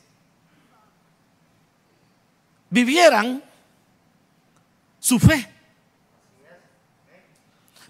[2.69, 3.43] vivieran
[5.03, 5.45] su fe.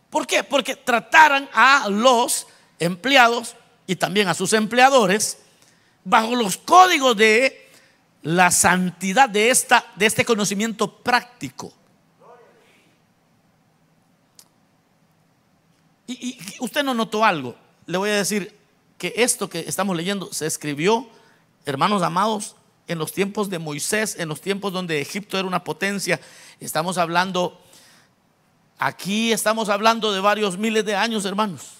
[0.10, 0.44] ¿Por qué?
[0.44, 2.48] Porque trataran a los
[2.80, 5.38] empleados y también a sus empleadores
[6.04, 7.70] bajo los códigos de
[8.24, 11.72] la santidad de, esta, de este conocimiento práctico.
[16.08, 17.56] Y, usted no notó algo.
[17.86, 18.58] Le voy a decir
[18.98, 21.08] que esto que estamos leyendo se escribió,
[21.64, 22.56] hermanos amados,
[22.88, 26.20] en los tiempos de Moisés, en los tiempos donde Egipto era una potencia.
[26.60, 27.62] Estamos hablando,
[28.78, 31.72] aquí estamos hablando de varios miles de años, hermanos.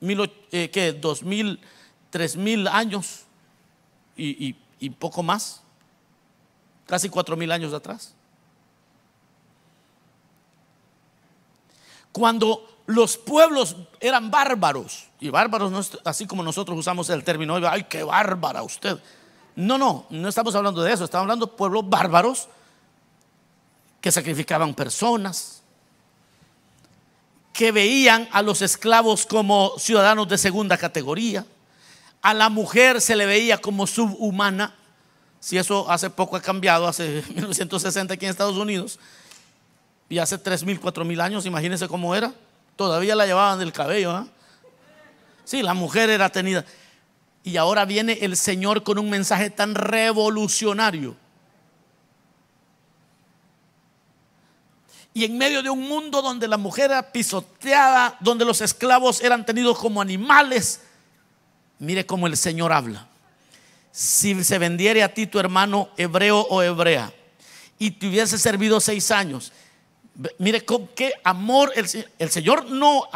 [0.00, 0.92] Mil, eh, ¿Qué?
[0.92, 1.60] Dos mil,
[2.10, 3.24] tres mil años
[4.16, 5.62] y, y poco más.
[6.86, 8.16] Casi cuatro mil años atrás.
[12.16, 18.04] cuando los pueblos eran bárbaros, y bárbaros así como nosotros usamos el término, ay, qué
[18.04, 18.98] bárbara usted.
[19.56, 22.48] No, no, no estamos hablando de eso, estamos hablando de pueblos bárbaros
[24.00, 25.62] que sacrificaban personas,
[27.52, 31.44] que veían a los esclavos como ciudadanos de segunda categoría,
[32.22, 34.74] a la mujer se le veía como subhumana,
[35.40, 38.98] si eso hace poco ha cambiado, hace 1960 aquí en Estados Unidos,
[40.08, 42.32] y hace tres mil, cuatro mil años, imagínense cómo era.
[42.76, 44.12] Todavía la llevaban del cabello.
[44.12, 44.26] ¿ah?
[45.44, 46.64] Sí, la mujer era tenida.
[47.42, 51.16] Y ahora viene el Señor con un mensaje tan revolucionario.
[55.14, 59.46] Y en medio de un mundo donde la mujer era pisoteada, donde los esclavos eran
[59.46, 60.82] tenidos como animales,
[61.78, 63.06] mire cómo el Señor habla.
[63.92, 67.10] Si se vendiere a ti tu hermano hebreo o hebrea
[67.78, 69.52] y te hubiese servido seis años
[70.38, 73.08] Mire con qué amor el, Señor no...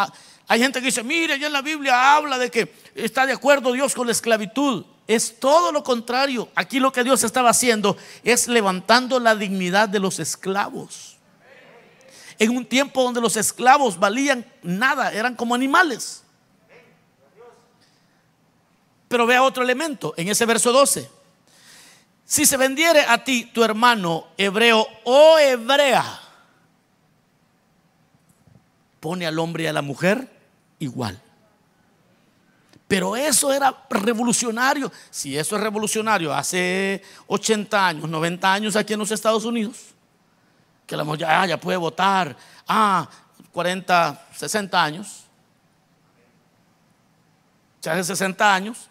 [0.48, 3.72] Hay gente que dice, mire, ya en la Biblia habla de que está de acuerdo
[3.72, 4.84] Dios con la esclavitud.
[5.06, 6.48] Es todo lo contrario.
[6.56, 11.18] Aquí lo que Dios estaba haciendo es levantando la dignidad de los esclavos.
[12.38, 16.24] En un tiempo donde los esclavos valían nada, eran como animales.
[19.08, 21.08] Pero vea otro elemento en ese verso 12.
[22.24, 26.20] Si se vendiere a ti tu hermano hebreo o hebrea,
[29.00, 30.28] pone al hombre y a la mujer
[30.78, 31.20] igual.
[32.86, 34.90] Pero eso era revolucionario.
[35.10, 39.94] Si eso es revolucionario hace 80 años, 90 años aquí en los Estados Unidos,
[40.86, 42.36] que la mujer ya, puede votar,
[42.66, 43.08] ah,
[43.52, 45.24] 40, 60 años,
[47.80, 48.88] ya hace 60 años,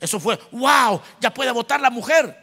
[0.00, 2.36] eso fue, wow, ya puede votar la mujer.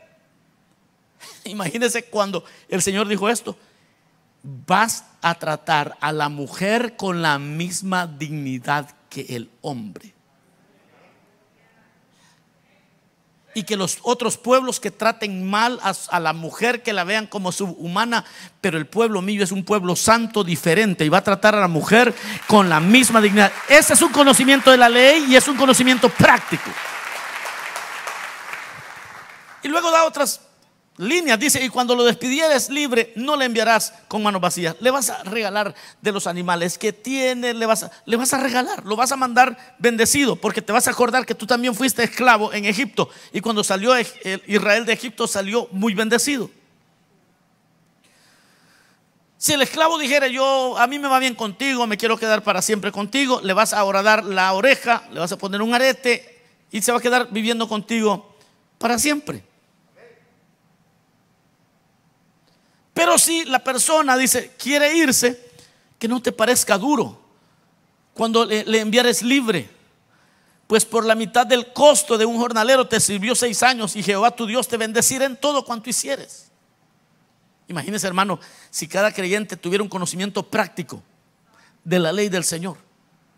[1.43, 3.57] Imagínense cuando el Señor dijo esto,
[4.43, 10.13] vas a tratar a la mujer con la misma dignidad que el hombre.
[13.55, 17.51] Y que los otros pueblos que traten mal a, la mujer, que la vean como
[17.51, 18.25] subhumana,
[18.61, 21.67] pero el pueblo mío es un pueblo santo diferente y va a tratar a la
[21.67, 22.15] mujer
[22.47, 23.53] con la misma dignidad.
[23.69, 26.69] Ese es un conocimiento de la ley y es un conocimiento práctico.
[29.61, 30.41] Y luego da otras
[30.97, 31.39] líneas.
[31.39, 34.75] Dice, y cuando lo despidieres libre, no le enviarás con manos vacías.
[34.79, 38.39] Le vas a regalar de los animales que tiene, le vas a, le vas a
[38.39, 42.03] regalar, lo vas a mandar bendecido, porque te vas a acordar que tú también fuiste
[42.03, 43.09] esclavo en Egipto.
[43.31, 43.93] Y cuando salió
[44.47, 46.49] Israel de Egipto, salió muy bendecido.
[49.37, 52.61] Si el esclavo dijera, yo, a mí me va bien contigo, me quiero quedar para
[52.61, 56.81] siempre contigo, le vas a dar la oreja, le vas a poner un arete y
[56.81, 58.37] se va a quedar viviendo contigo
[58.77, 59.43] para siempre.
[62.93, 65.51] Pero si la persona dice, quiere irse,
[65.97, 67.19] que no te parezca duro
[68.13, 69.69] cuando le, le enviares libre.
[70.67, 74.31] Pues por la mitad del costo de un jornalero te sirvió seis años y Jehová
[74.31, 76.51] tu Dios te bendecirá en todo cuanto hicieres.
[77.67, 81.01] Imagínese, hermano, si cada creyente tuviera un conocimiento práctico
[81.83, 82.77] de la ley del Señor,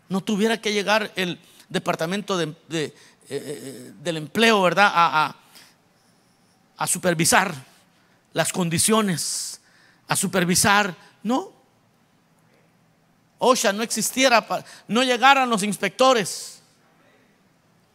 [0.08, 1.38] no tuviera que llegar el
[1.68, 2.94] departamento de, eh,
[3.28, 4.90] eh, del empleo, ¿verdad?
[4.94, 5.36] A,
[6.76, 7.54] a supervisar
[8.36, 9.62] las condiciones,
[10.08, 11.54] a supervisar, no.
[13.38, 14.46] OSHA no existiera,
[14.88, 16.60] no llegaran los inspectores.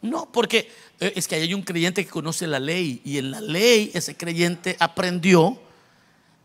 [0.00, 3.40] No, porque eh, es que hay un creyente que conoce la ley y en la
[3.40, 5.62] ley ese creyente aprendió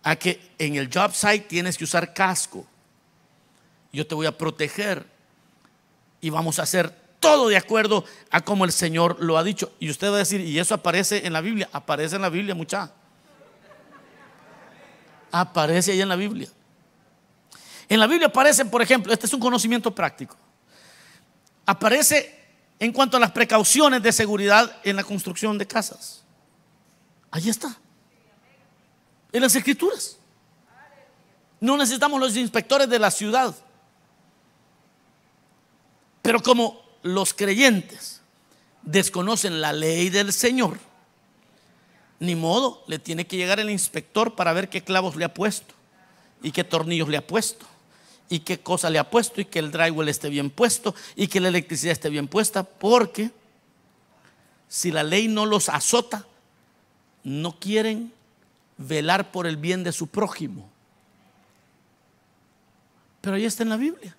[0.04, 2.68] a que en el job site tienes que usar casco.
[3.92, 5.08] Yo te voy a proteger
[6.22, 9.72] y vamos a hacer todo de acuerdo a como el Señor lo ha dicho.
[9.80, 11.68] Y usted va a decir, ¿y eso aparece en la Biblia?
[11.74, 12.94] Aparece en la Biblia, mucha.
[15.32, 16.50] Aparece ahí en la Biblia.
[17.90, 20.36] En la Biblia aparece, por ejemplo, este es un conocimiento práctico.
[21.66, 22.38] Aparece
[22.80, 26.24] en cuanto a las precauciones de seguridad en la construcción de casas.
[27.32, 27.78] Ahí está
[29.32, 30.18] en las escrituras.
[31.60, 33.56] No necesitamos los inspectores de la ciudad.
[36.22, 38.22] Pero como los creyentes
[38.82, 40.78] desconocen la ley del Señor,
[42.20, 45.74] ni modo, le tiene que llegar el inspector para ver qué clavos le ha puesto
[46.42, 47.66] y qué tornillos le ha puesto
[48.30, 51.40] y qué cosa le ha puesto y que el drywall esté bien puesto y que
[51.40, 53.32] la electricidad esté bien puesta, porque
[54.68, 56.26] si la ley no los azota,
[57.24, 58.12] no quieren
[58.78, 60.70] velar por el bien de su prójimo.
[63.22, 64.16] Pero ahí está en la Biblia.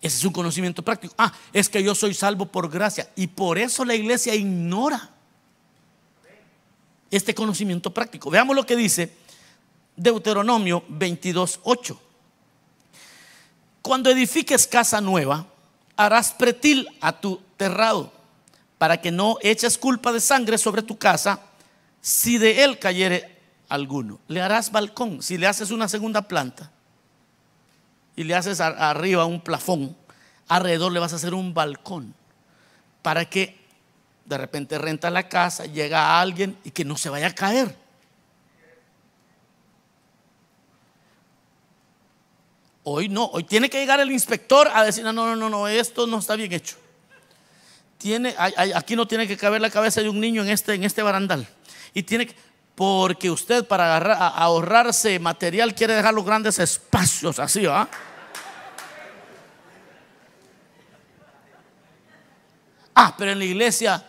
[0.00, 1.14] Ese es un conocimiento práctico.
[1.16, 3.10] Ah, es que yo soy salvo por gracia.
[3.16, 5.15] Y por eso la iglesia ignora
[7.10, 8.30] este conocimiento práctico.
[8.30, 9.12] Veamos lo que dice
[9.96, 11.98] Deuteronomio 22.8.
[13.82, 15.46] Cuando edifiques casa nueva,
[15.96, 18.12] harás pretil a tu terrado,
[18.78, 21.40] para que no eches culpa de sangre sobre tu casa
[22.00, 23.36] si de él cayere
[23.68, 24.20] alguno.
[24.28, 25.22] Le harás balcón.
[25.22, 26.70] Si le haces una segunda planta
[28.14, 29.96] y le haces arriba un plafón,
[30.48, 32.14] alrededor le vas a hacer un balcón
[33.02, 33.65] para que
[34.26, 37.74] de repente renta la casa, llega alguien y que no se vaya a caer.
[42.82, 46.06] Hoy no, hoy tiene que llegar el inspector a decir, no, no, no, no, esto
[46.06, 46.76] no está bien hecho.
[47.98, 48.34] Tiene,
[48.74, 51.48] aquí no tiene que caber la cabeza de un niño en este, en este barandal.
[51.94, 52.36] Y tiene que,
[52.74, 57.88] porque usted para ahorrarse material quiere dejar los grandes espacios así, ¿ah?
[62.94, 64.02] Ah, pero en la iglesia,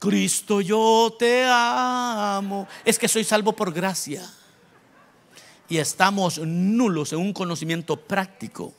[0.00, 2.66] Cristo yo te amo.
[2.84, 4.28] Es que soy salvo por gracia.
[5.68, 8.72] Y estamos nulos en un conocimiento práctico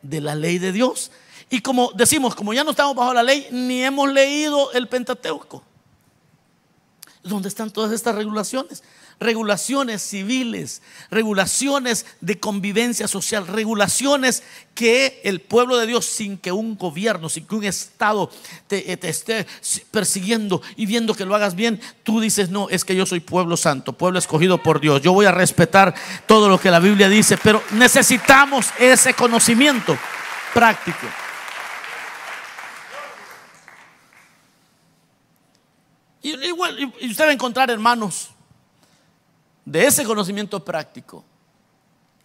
[0.00, 1.10] de la ley de Dios.
[1.50, 5.62] Y como decimos, como ya no estamos bajo la ley, ni hemos leído el Pentateuco.
[7.28, 8.82] ¿Dónde están todas estas regulaciones?
[9.20, 14.42] Regulaciones civiles, regulaciones de convivencia social, regulaciones
[14.74, 18.30] que el pueblo de Dios, sin que un gobierno, sin que un Estado
[18.68, 19.46] te, te, esté
[19.90, 23.56] persiguiendo y viendo que lo hagas bien, tú dices, no, es que yo soy pueblo
[23.56, 25.94] santo, pueblo escogido por Dios, yo voy a respetar
[26.26, 29.98] todo lo que la Biblia dice, pero necesitamos ese conocimiento
[30.54, 31.06] práctico.
[37.00, 38.30] Y, usted va a encontrar, hermanos,
[39.64, 41.24] de ese conocimiento práctico,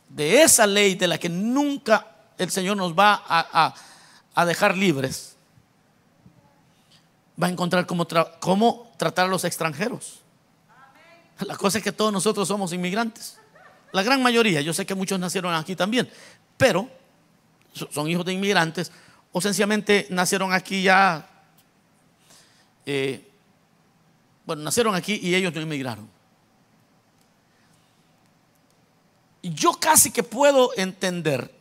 [0.09, 5.35] de esa ley de la que nunca el Señor nos va a, dejar libres,
[7.41, 8.07] va a encontrar cómo,
[8.39, 10.19] cómo tratar a los extranjeros.
[11.39, 13.37] La cosa es que todos nosotros somos inmigrantes.
[13.91, 16.09] La gran mayoría, yo sé que muchos nacieron aquí también,
[16.57, 16.89] pero
[17.91, 18.91] son hijos de inmigrantes
[19.31, 21.27] o sencillamente nacieron aquí ya
[22.85, 23.32] eh,
[24.45, 26.09] bueno, nacieron aquí y ellos no emigraron.
[29.41, 31.53] Yo casi que puedo entender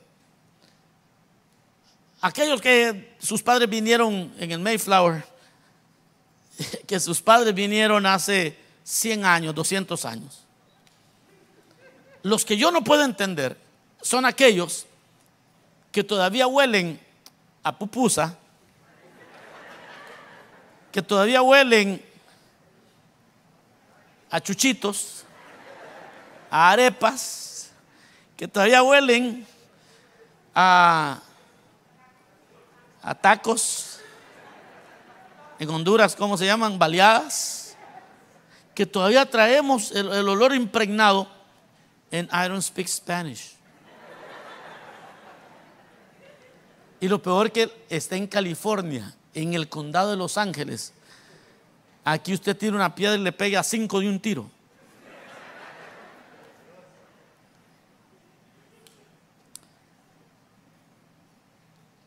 [2.21, 5.25] aquellos que sus padres vinieron en el Mayflower,
[6.87, 10.45] que sus padres vinieron hace 100 años, 200 años.
[12.23, 13.57] Los que yo no puedo entender
[14.01, 14.87] son aquellos
[15.91, 17.01] que todavía huelen
[17.65, 18.39] a pupusa,
[20.93, 22.12] que todavía huelen
[24.33, 25.25] a chuchitos,
[26.51, 27.71] a arepas
[28.35, 29.47] que todavía huelen
[30.55, 31.21] a,
[33.03, 34.01] a tacos.
[35.59, 36.79] En Honduras, ¿cómo se llaman?
[36.79, 37.77] Baleadas.
[38.75, 41.29] Que todavía traemos el, el olor impregnado
[42.11, 43.55] en I don't speak Spanish.
[47.01, 50.95] Y lo peor que está en California, en el condado de Los Ángeles.
[52.05, 54.51] Aquí usted tira una piedra y le pega a cinco de un tiro.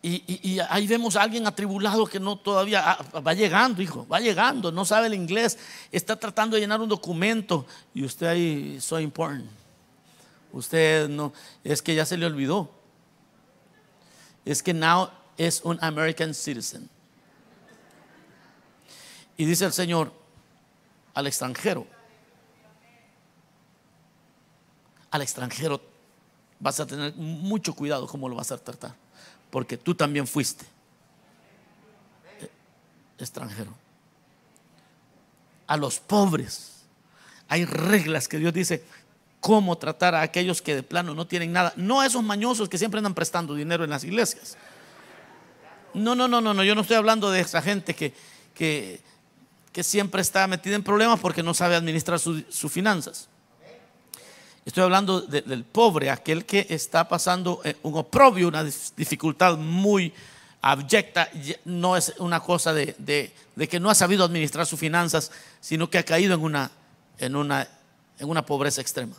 [0.08, 4.72] Y, ahí vemos a alguien atribulado que no todavía ah, va llegando, hijo, va llegando,
[4.72, 5.58] no sabe el inglés,
[5.92, 9.50] está tratando de llenar un documento y usted ahí, so important.
[10.54, 11.34] Usted no,
[11.64, 12.70] es que ya se le olvidó.
[14.46, 16.88] Es que now es un American citizen.
[19.38, 20.12] Y dice el Señor
[21.14, 21.88] al extranjero,
[25.12, 25.82] al extranjero
[26.60, 28.96] vas a tener mucho cuidado cómo lo vas a tratar
[29.50, 30.66] porque tú también fuiste
[33.18, 33.74] extranjero.
[35.68, 36.84] A los pobres
[37.48, 38.84] hay reglas que Dios dice
[39.40, 41.72] cómo tratar a aquellos que de plano no tienen nada.
[41.78, 44.58] No a esos mañosos que siempre andan prestando dinero en las iglesias.
[45.94, 46.64] No, no, no, no, no.
[46.64, 48.14] Yo no estoy hablando de esa gente que,
[48.54, 49.02] que,
[49.84, 53.28] siempre está metida en problemas porque no sabe administrar sus finanzas.
[54.66, 60.12] Estoy hablando del pobre, aquel que está pasando eh, un oprobio, una dificultad muy
[60.60, 61.30] abyecta.
[61.66, 63.32] No es una cosa de,
[63.70, 66.72] que no ha sabido administrar sus finanzas, sino que ha caído en una,
[67.20, 67.68] en una,
[68.18, 69.16] en una pobreza extrema.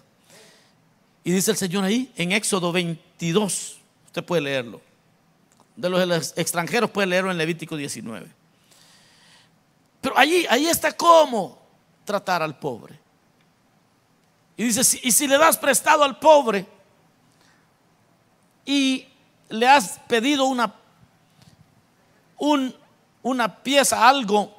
[1.22, 4.80] Y dice el Señor ahí en Éxodo 22, usted puede leerlo.
[5.76, 8.26] De los extranjeros puede leerlo en Levítico 19.
[10.06, 11.58] Pero ahí está cómo
[12.04, 12.96] tratar al pobre.
[14.56, 16.64] Y dice, y si le das prestado al pobre
[18.64, 19.04] y
[19.48, 20.72] le has pedido una,
[22.38, 22.72] un,
[23.24, 24.56] una pieza, algo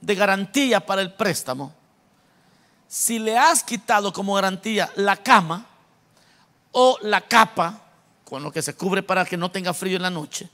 [0.00, 1.74] de garantía para el préstamo,
[2.86, 5.66] si le has quitado como garantía la cama
[6.70, 7.82] o la capa
[8.24, 10.48] con lo que se cubre para que no tenga frío en la noche,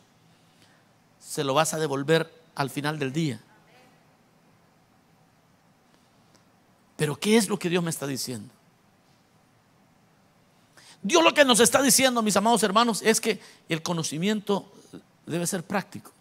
[1.20, 3.39] se lo vas a devolver al final del día.
[6.97, 8.53] Pero ¿qué es lo que Dios me está diciendo?
[11.03, 13.38] Dios lo que nos está diciendo, mis amados hermanos, es que
[13.68, 14.72] el conocimiento
[15.26, 16.12] debe ser práctico.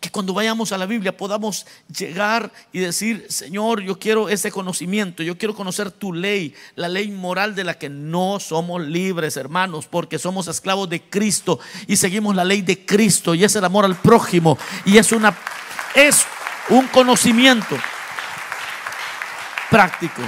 [0.00, 5.22] Que cuando vayamos a la Biblia podamos llegar y decir, Señor, yo quiero ese conocimiento,
[5.22, 9.86] yo quiero conocer tu ley, la ley moral de la que no somos libres, hermanos,
[9.86, 13.84] porque somos esclavos de Cristo y seguimos la ley de Cristo y es el amor
[13.84, 15.36] al prójimo y es una
[15.94, 16.24] es
[16.70, 17.76] un conocimiento
[19.70, 20.22] práctico.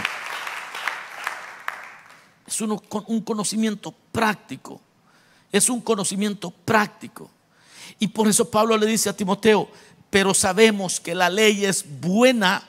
[2.47, 2.78] Es un,
[3.22, 4.80] conocimiento práctico.
[5.51, 7.30] Es un conocimiento práctico.
[7.99, 9.68] Y por eso Pablo le dice a Timoteo,
[10.11, 12.62] pero sabemos que la ley es buena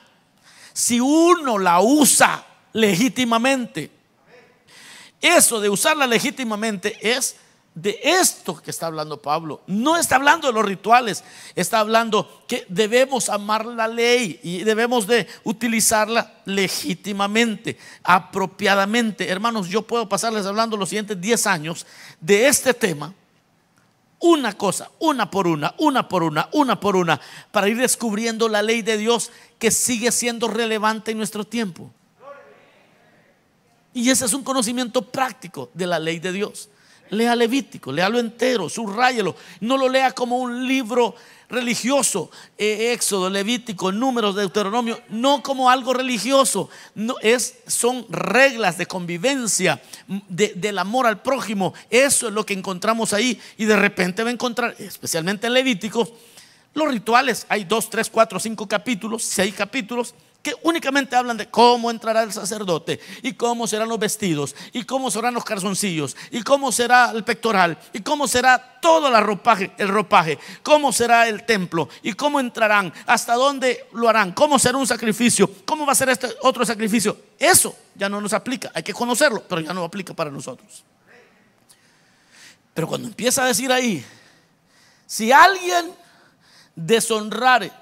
[0.72, 3.90] si uno la usa legítimamente.
[5.20, 7.36] Eso de usarla legítimamente es
[7.82, 9.60] de esto que está hablando Pablo.
[9.66, 11.22] No está hablando de los rituales,
[11.54, 19.28] está hablando que debemos amar la ley y debemos de utilizarla legítimamente, apropiadamente.
[19.28, 21.86] Hermanos, yo puedo pasarles hablando los siguientes 10 años
[22.20, 23.14] de este tema,
[24.20, 27.20] una cosa, una por una, una por una, una por una,
[27.52, 31.92] para ir descubriendo la ley de Dios que sigue siendo relevante en nuestro tiempo.
[33.94, 36.68] Y ese es un conocimiento práctico de la ley de Dios.
[37.10, 39.36] Lea Levítico, léalo entero, subráyelo.
[39.60, 41.14] No lo lea como un libro
[41.48, 46.68] religioso, eh, Éxodo, Levítico, Números, Deuteronomio, no como algo religioso.
[46.94, 49.80] No, es, son reglas de convivencia,
[50.28, 51.74] del amor al prójimo.
[51.90, 53.40] Eso es lo que encontramos ahí.
[53.56, 56.08] Y de repente va a encontrar, especialmente en Levítico,
[56.74, 57.46] los rituales.
[57.48, 60.14] Hay dos, tres, cuatro, cinco capítulos, seis capítulos
[60.62, 65.34] únicamente hablan de cómo entrará el sacerdote y cómo serán los vestidos y cómo serán
[65.34, 70.38] los calzoncillos y cómo será el pectoral y cómo será todo el ropaje, el ropaje,
[70.62, 75.50] cómo será el templo y cómo entrarán, hasta dónde lo harán, cómo será un sacrificio,
[75.64, 77.16] cómo va a ser este otro sacrificio.
[77.38, 80.84] Eso ya no nos aplica, hay que conocerlo, pero ya no aplica para nosotros.
[82.74, 84.04] Pero cuando empieza a decir ahí,
[85.06, 85.92] si alguien
[86.76, 87.72] deshonrare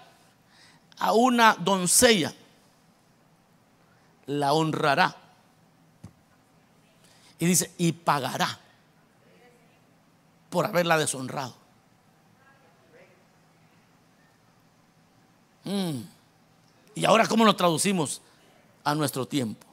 [0.99, 2.33] a una doncella,
[4.27, 5.17] la honrará.
[7.39, 8.59] Y dice, y pagará
[10.51, 11.55] por haberla deshonrado.
[15.65, 16.01] Mm.
[16.95, 18.23] Y ahora, ¿cómo lo traducimos
[18.85, 19.67] a nuestro tiempo?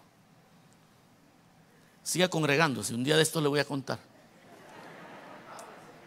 [2.04, 2.93] Siga congregándose.
[2.93, 3.99] Un día de esto le voy a contar.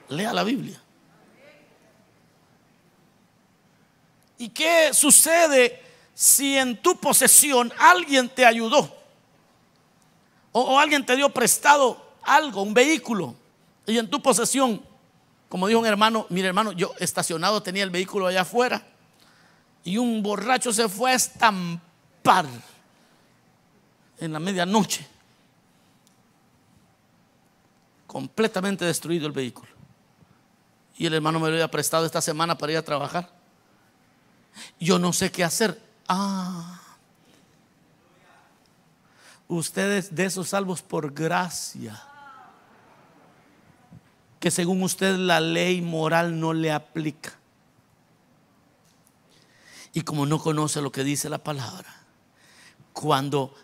[0.09, 0.81] Lea la Biblia.
[4.39, 5.86] ¿Y qué sucede
[6.17, 8.91] si en tu posesión alguien te ayudó?
[10.51, 13.35] O, alguien te dio prestado algo, un vehículo.
[13.85, 14.81] Y en tu posesión,
[15.51, 18.83] como dijo un hermano, mire hermano, yo estacionado tenía el vehículo allá afuera.
[19.85, 22.47] Y un borracho se fue a estampar
[24.19, 25.07] en la medianoche.
[28.07, 29.71] Completamente destruido el vehículo.
[30.97, 33.31] Y el hermano me lo había prestado esta semana para ir a trabajar.
[34.81, 35.86] Yo no sé qué hacer.
[36.09, 36.81] Ah,
[39.49, 42.03] ustedes de esos salvos por gracia.
[44.41, 47.33] Que según usted la ley moral no le aplica.
[49.93, 51.89] Y como no conoce lo que dice la palabra,
[52.93, 53.55] cuando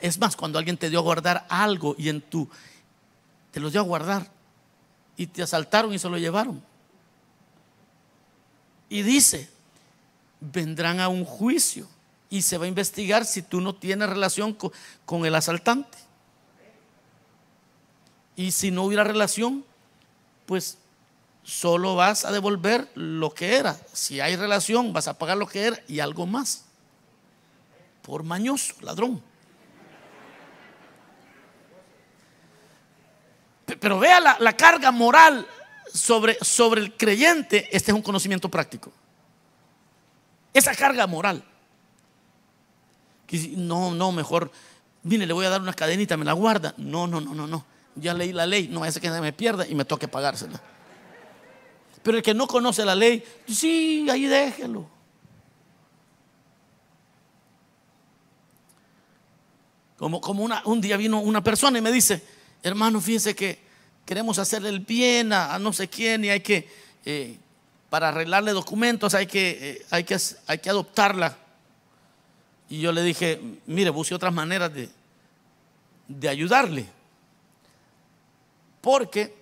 [0.00, 2.48] es más, cuando alguien te dio a guardar algo y en tu
[3.50, 4.30] te lo dio a guardar
[5.16, 6.62] y te asaltaron y se lo llevaron.
[8.88, 9.50] Y dice,
[10.40, 11.86] vendrán a un juicio
[12.28, 14.56] y se va a investigar si tú no tienes relación
[15.04, 15.98] con, el asaltante.
[18.36, 19.64] Y si no hubiera relación,
[20.46, 20.78] pues
[21.42, 23.76] solo vas a devolver lo que era.
[23.92, 26.64] Si hay relación, vas a pagar lo que era y algo más.
[28.02, 29.20] Por mañoso, ladrón.
[33.78, 35.46] Pero vea la, la carga moral
[35.92, 37.68] sobre, sobre el creyente.
[37.72, 38.92] Este es un conocimiento práctico.
[40.52, 41.44] Esa carga moral.
[43.56, 44.50] No, no, mejor,
[45.04, 46.74] mire, le voy a dar una cadenita, me la guarda.
[46.76, 47.64] No, no, no, no, no.
[47.94, 50.60] Ya leí la ley, no vaya que me pierda y me toque pagársela.
[52.02, 54.88] Pero el que no conoce la ley, sí, ahí déjelo.
[59.96, 62.24] Como, como un día vino una persona y me dice,
[62.62, 63.58] hermano, fíjese que
[64.06, 66.66] queremos hacerle el bien a, no sé quién y hay que,
[67.04, 67.38] eh,
[67.90, 70.16] para arreglarle documentos, hay que, eh, hay, que,
[70.46, 71.36] hay que adoptarla.
[72.68, 74.88] Y yo le dije, mire, busque otras maneras de,
[76.06, 76.86] de ayudarle.
[78.80, 79.34] Porque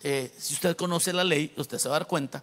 [0.00, 2.42] eh, si usted conoce la ley, usted se va a dar cuenta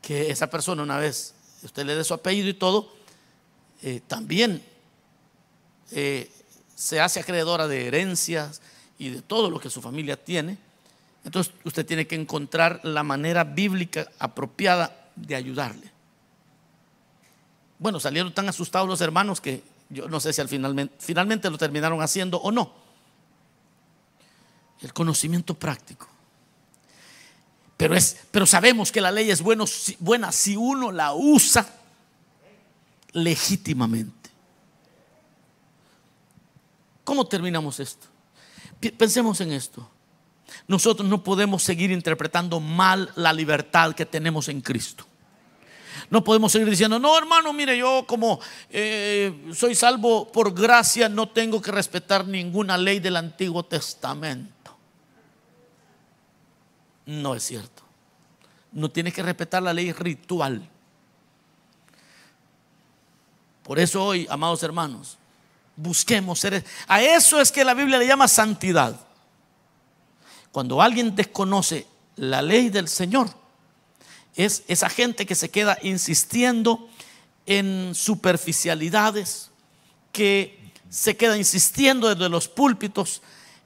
[0.00, 2.90] que esa persona una vez, usted le dé su apellido y todo,
[3.82, 4.64] eh, también
[6.74, 8.62] se hace acreedora de herencias
[8.98, 10.56] y de todo lo que su familia tiene.
[11.24, 15.90] Entonces usted tiene que encontrar la manera bíblica apropiada de ayudarle.
[17.78, 21.58] Bueno, salieron tan asustados los hermanos que yo no sé si al finalmente, finalmente lo
[21.58, 22.72] terminaron haciendo o no.
[24.80, 26.08] El conocimiento práctico.
[27.76, 29.64] Pero, es, pero sabemos que la ley es bueno,
[29.98, 31.66] buena si uno la usa
[33.12, 34.30] legítimamente.
[37.04, 38.06] ¿Cómo terminamos esto?
[38.96, 39.88] Pensemos en esto.
[40.66, 45.06] Nosotros no podemos seguir interpretando mal la libertad que tenemos en Cristo.
[46.10, 48.38] No podemos seguir diciendo, no hermano, mire, yo como
[48.68, 54.76] eh, soy salvo por gracia, no tengo que respetar ninguna ley del Antiguo Testamento.
[57.06, 57.82] No es cierto.
[58.72, 60.68] No tienes que respetar la ley ritual.
[63.62, 65.16] Por eso hoy, amados hermanos,
[65.76, 66.64] busquemos ser...
[66.86, 68.98] A eso es que la Biblia le llama santidad.
[70.52, 71.86] Cuando alguien desconoce
[72.16, 73.30] la ley del Señor,
[74.36, 76.88] es esa gente que se queda insistiendo
[77.46, 79.50] en superficialidades,
[80.12, 80.58] que
[80.90, 83.22] se queda insistiendo desde los púlpitos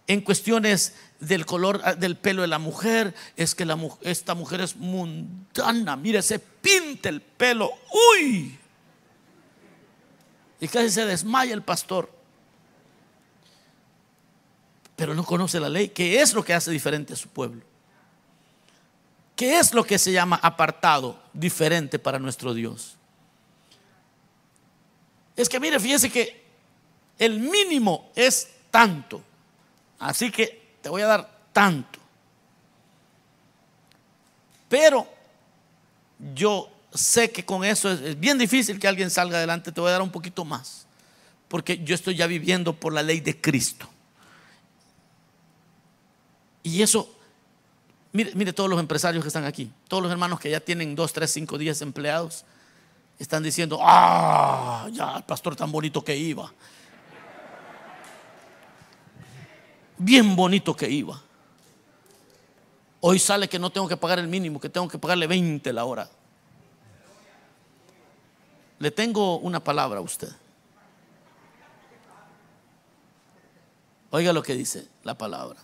[0.06, 3.66] en cuestiones del color ah, del pelo de la mujer, es que
[4.02, 7.70] esta mujer es mundana, mire, se pinta el pelo,
[8.14, 8.56] uy,
[10.60, 12.15] y casi se desmaya el pastor.
[14.96, 17.62] Pero no conoce la ley, ¿qué es lo que hace diferente a su pueblo?
[19.36, 22.96] ¿Qué es lo que se llama apartado, diferente para nuestro Dios?
[25.36, 26.42] Es que mire, fíjese que
[27.18, 29.22] el mínimo es tanto.
[29.98, 31.98] Así que te voy a dar tanto.
[34.68, 35.06] Pero
[36.34, 39.92] yo sé que con eso es, bien difícil que alguien salga adelante, te voy a
[39.92, 40.86] dar un poquito más,
[41.48, 43.88] porque yo estoy ya viviendo por la ley de Cristo.
[46.66, 47.08] Y eso,
[48.10, 51.32] mire, todos los empresarios que están aquí, todos los hermanos que ya tienen dos, tres,
[51.32, 52.44] cinco días empleados,
[53.20, 56.52] están diciendo, ah, ya el pastor tan bonito que iba.
[59.96, 61.22] bien bonito que iba.
[62.98, 65.84] Hoy sale que no tengo que pagar el mínimo, que tengo que pagarle 20 la
[65.84, 66.10] hora.
[68.80, 70.32] Le tengo una palabra a usted.
[74.10, 75.60] Oiga lo que dice la palabra.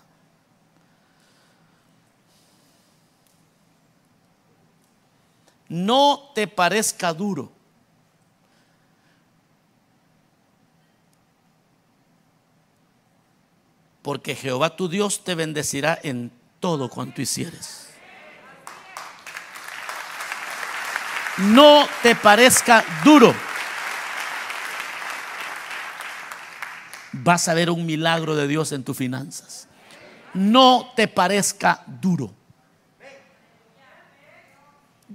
[5.73, 7.51] No te parezca duro.
[14.03, 17.89] Porque Jehová tu Dios te bendecirá en todo cuanto hicieres.
[21.39, 23.35] No te parezca duro.
[27.13, 29.69] Vas a ver un milagro de Dios en tus finanzas.
[30.35, 32.42] No te parezca duro.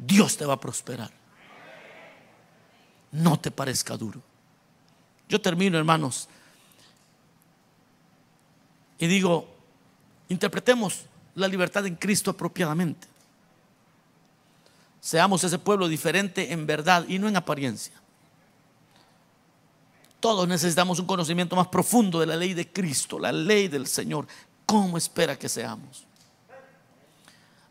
[0.05, 1.11] Dios te va a prosperar.
[3.11, 4.21] No te parezca duro.
[5.27, 6.27] Yo termino, hermanos.
[8.99, 9.47] Y digo,
[10.29, 13.07] interpretemos la libertad en Cristo apropiadamente.
[14.99, 17.93] Seamos ese pueblo diferente en verdad y no en apariencia.
[20.19, 24.27] Todos necesitamos un conocimiento más profundo de la ley de Cristo, la ley del Señor.
[24.65, 26.05] ¿Cómo espera que seamos?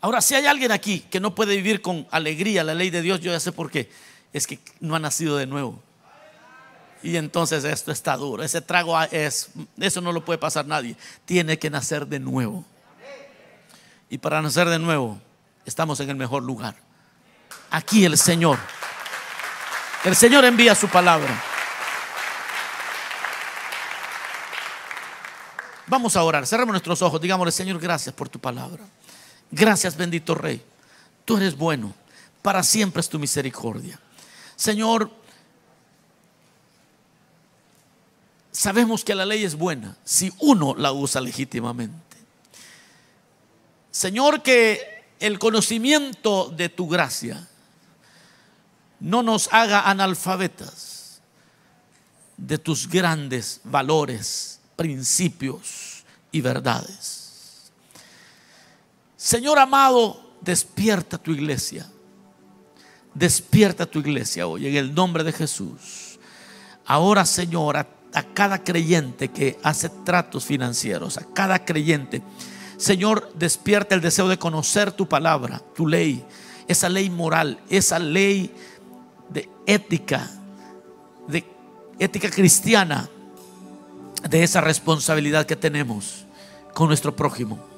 [0.07, 3.18] Ahora, si hay alguien aquí que no puede vivir con alegría la ley de Dios,
[3.18, 3.90] yo ya sé por qué.
[4.32, 5.82] Es que no ha nacido de nuevo.
[7.02, 8.44] Y entonces esto está duro.
[8.44, 10.96] Ese trago es, eso no lo puede pasar nadie.
[11.24, 12.64] Tiene que nacer de nuevo.
[14.09, 15.20] Y para nacer de nuevo,
[15.64, 16.76] estamos en el mejor lugar.
[17.72, 18.61] Aquí el Señor.
[20.04, 21.42] El Señor envía su palabra.
[25.88, 26.46] Vamos a orar.
[26.46, 27.20] Cerramos nuestros ojos.
[27.20, 28.84] Digámosle, Señor, gracias por tu palabra.
[29.51, 30.62] Gracias, bendito Rey.
[31.24, 31.94] Tú eres bueno.
[32.42, 33.99] Para siempre es tu misericordia.
[34.55, 35.11] Señor,
[38.53, 42.16] sabemos que la ley es buena si uno la usa legítimamente.
[43.90, 47.49] Señor, que el conocimiento de tu gracia
[49.01, 51.20] no nos haga analfabetas
[52.36, 57.16] de tus grandes valores, principios y verdades.
[59.27, 61.85] Señor amado, despierta tu iglesia.
[63.12, 66.20] Despierta tu iglesia hoy en el nombre de Jesús.
[66.85, 72.22] Ahora, Señor, a, a cada creyente que hace tratos financieros, a cada creyente,
[72.77, 76.24] Señor, despierta el deseo de conocer tu palabra, tu ley,
[76.68, 78.55] esa ley moral, esa ley
[79.29, 80.31] de ética,
[81.27, 81.45] de
[81.99, 83.11] ética cristiana,
[84.22, 86.27] de esa responsabilidad que tenemos
[86.72, 87.76] con nuestro prójimo.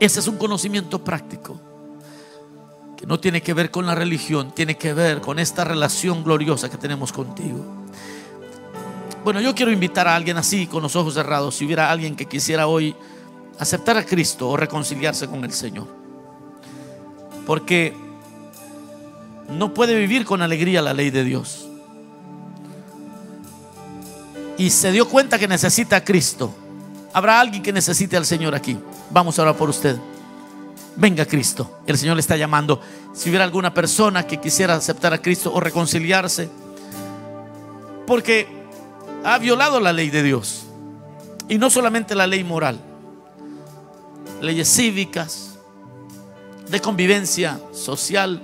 [0.00, 1.60] Ese es un conocimiento práctico
[2.96, 6.68] que no tiene que ver con la religión, tiene que ver con esta relación gloriosa
[6.68, 7.64] que tenemos contigo.
[9.24, 12.26] Bueno, yo quiero invitar a alguien así, con los ojos cerrados, si hubiera alguien que
[12.26, 12.94] quisiera hoy
[13.58, 15.86] aceptar a Cristo o reconciliarse con el Señor.
[17.46, 17.94] Porque
[19.48, 21.68] no puede vivir con alegría la ley de Dios.
[24.56, 26.52] Y se dio cuenta que necesita a Cristo.
[27.12, 28.78] Habrá alguien que necesite al Señor aquí.
[29.10, 29.96] Vamos a orar por usted.
[30.96, 31.80] Venga Cristo.
[31.86, 32.80] El Señor le está llamando.
[33.14, 36.50] Si hubiera alguna persona que quisiera aceptar a Cristo o reconciliarse.
[38.06, 38.46] Porque
[39.24, 40.64] ha violado la ley de Dios.
[41.48, 42.78] Y no solamente la ley moral.
[44.40, 45.58] Leyes cívicas.
[46.68, 48.42] De convivencia social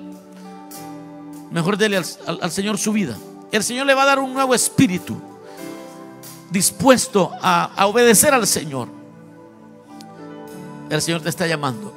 [1.55, 2.05] mejor dele al,
[2.43, 3.17] al, Señor su vida.
[3.53, 5.21] El Señor le va a dar un nuevo espíritu
[6.55, 8.89] dispuesto a, a obedecer al Señor.
[10.89, 11.93] El Señor te está llamando.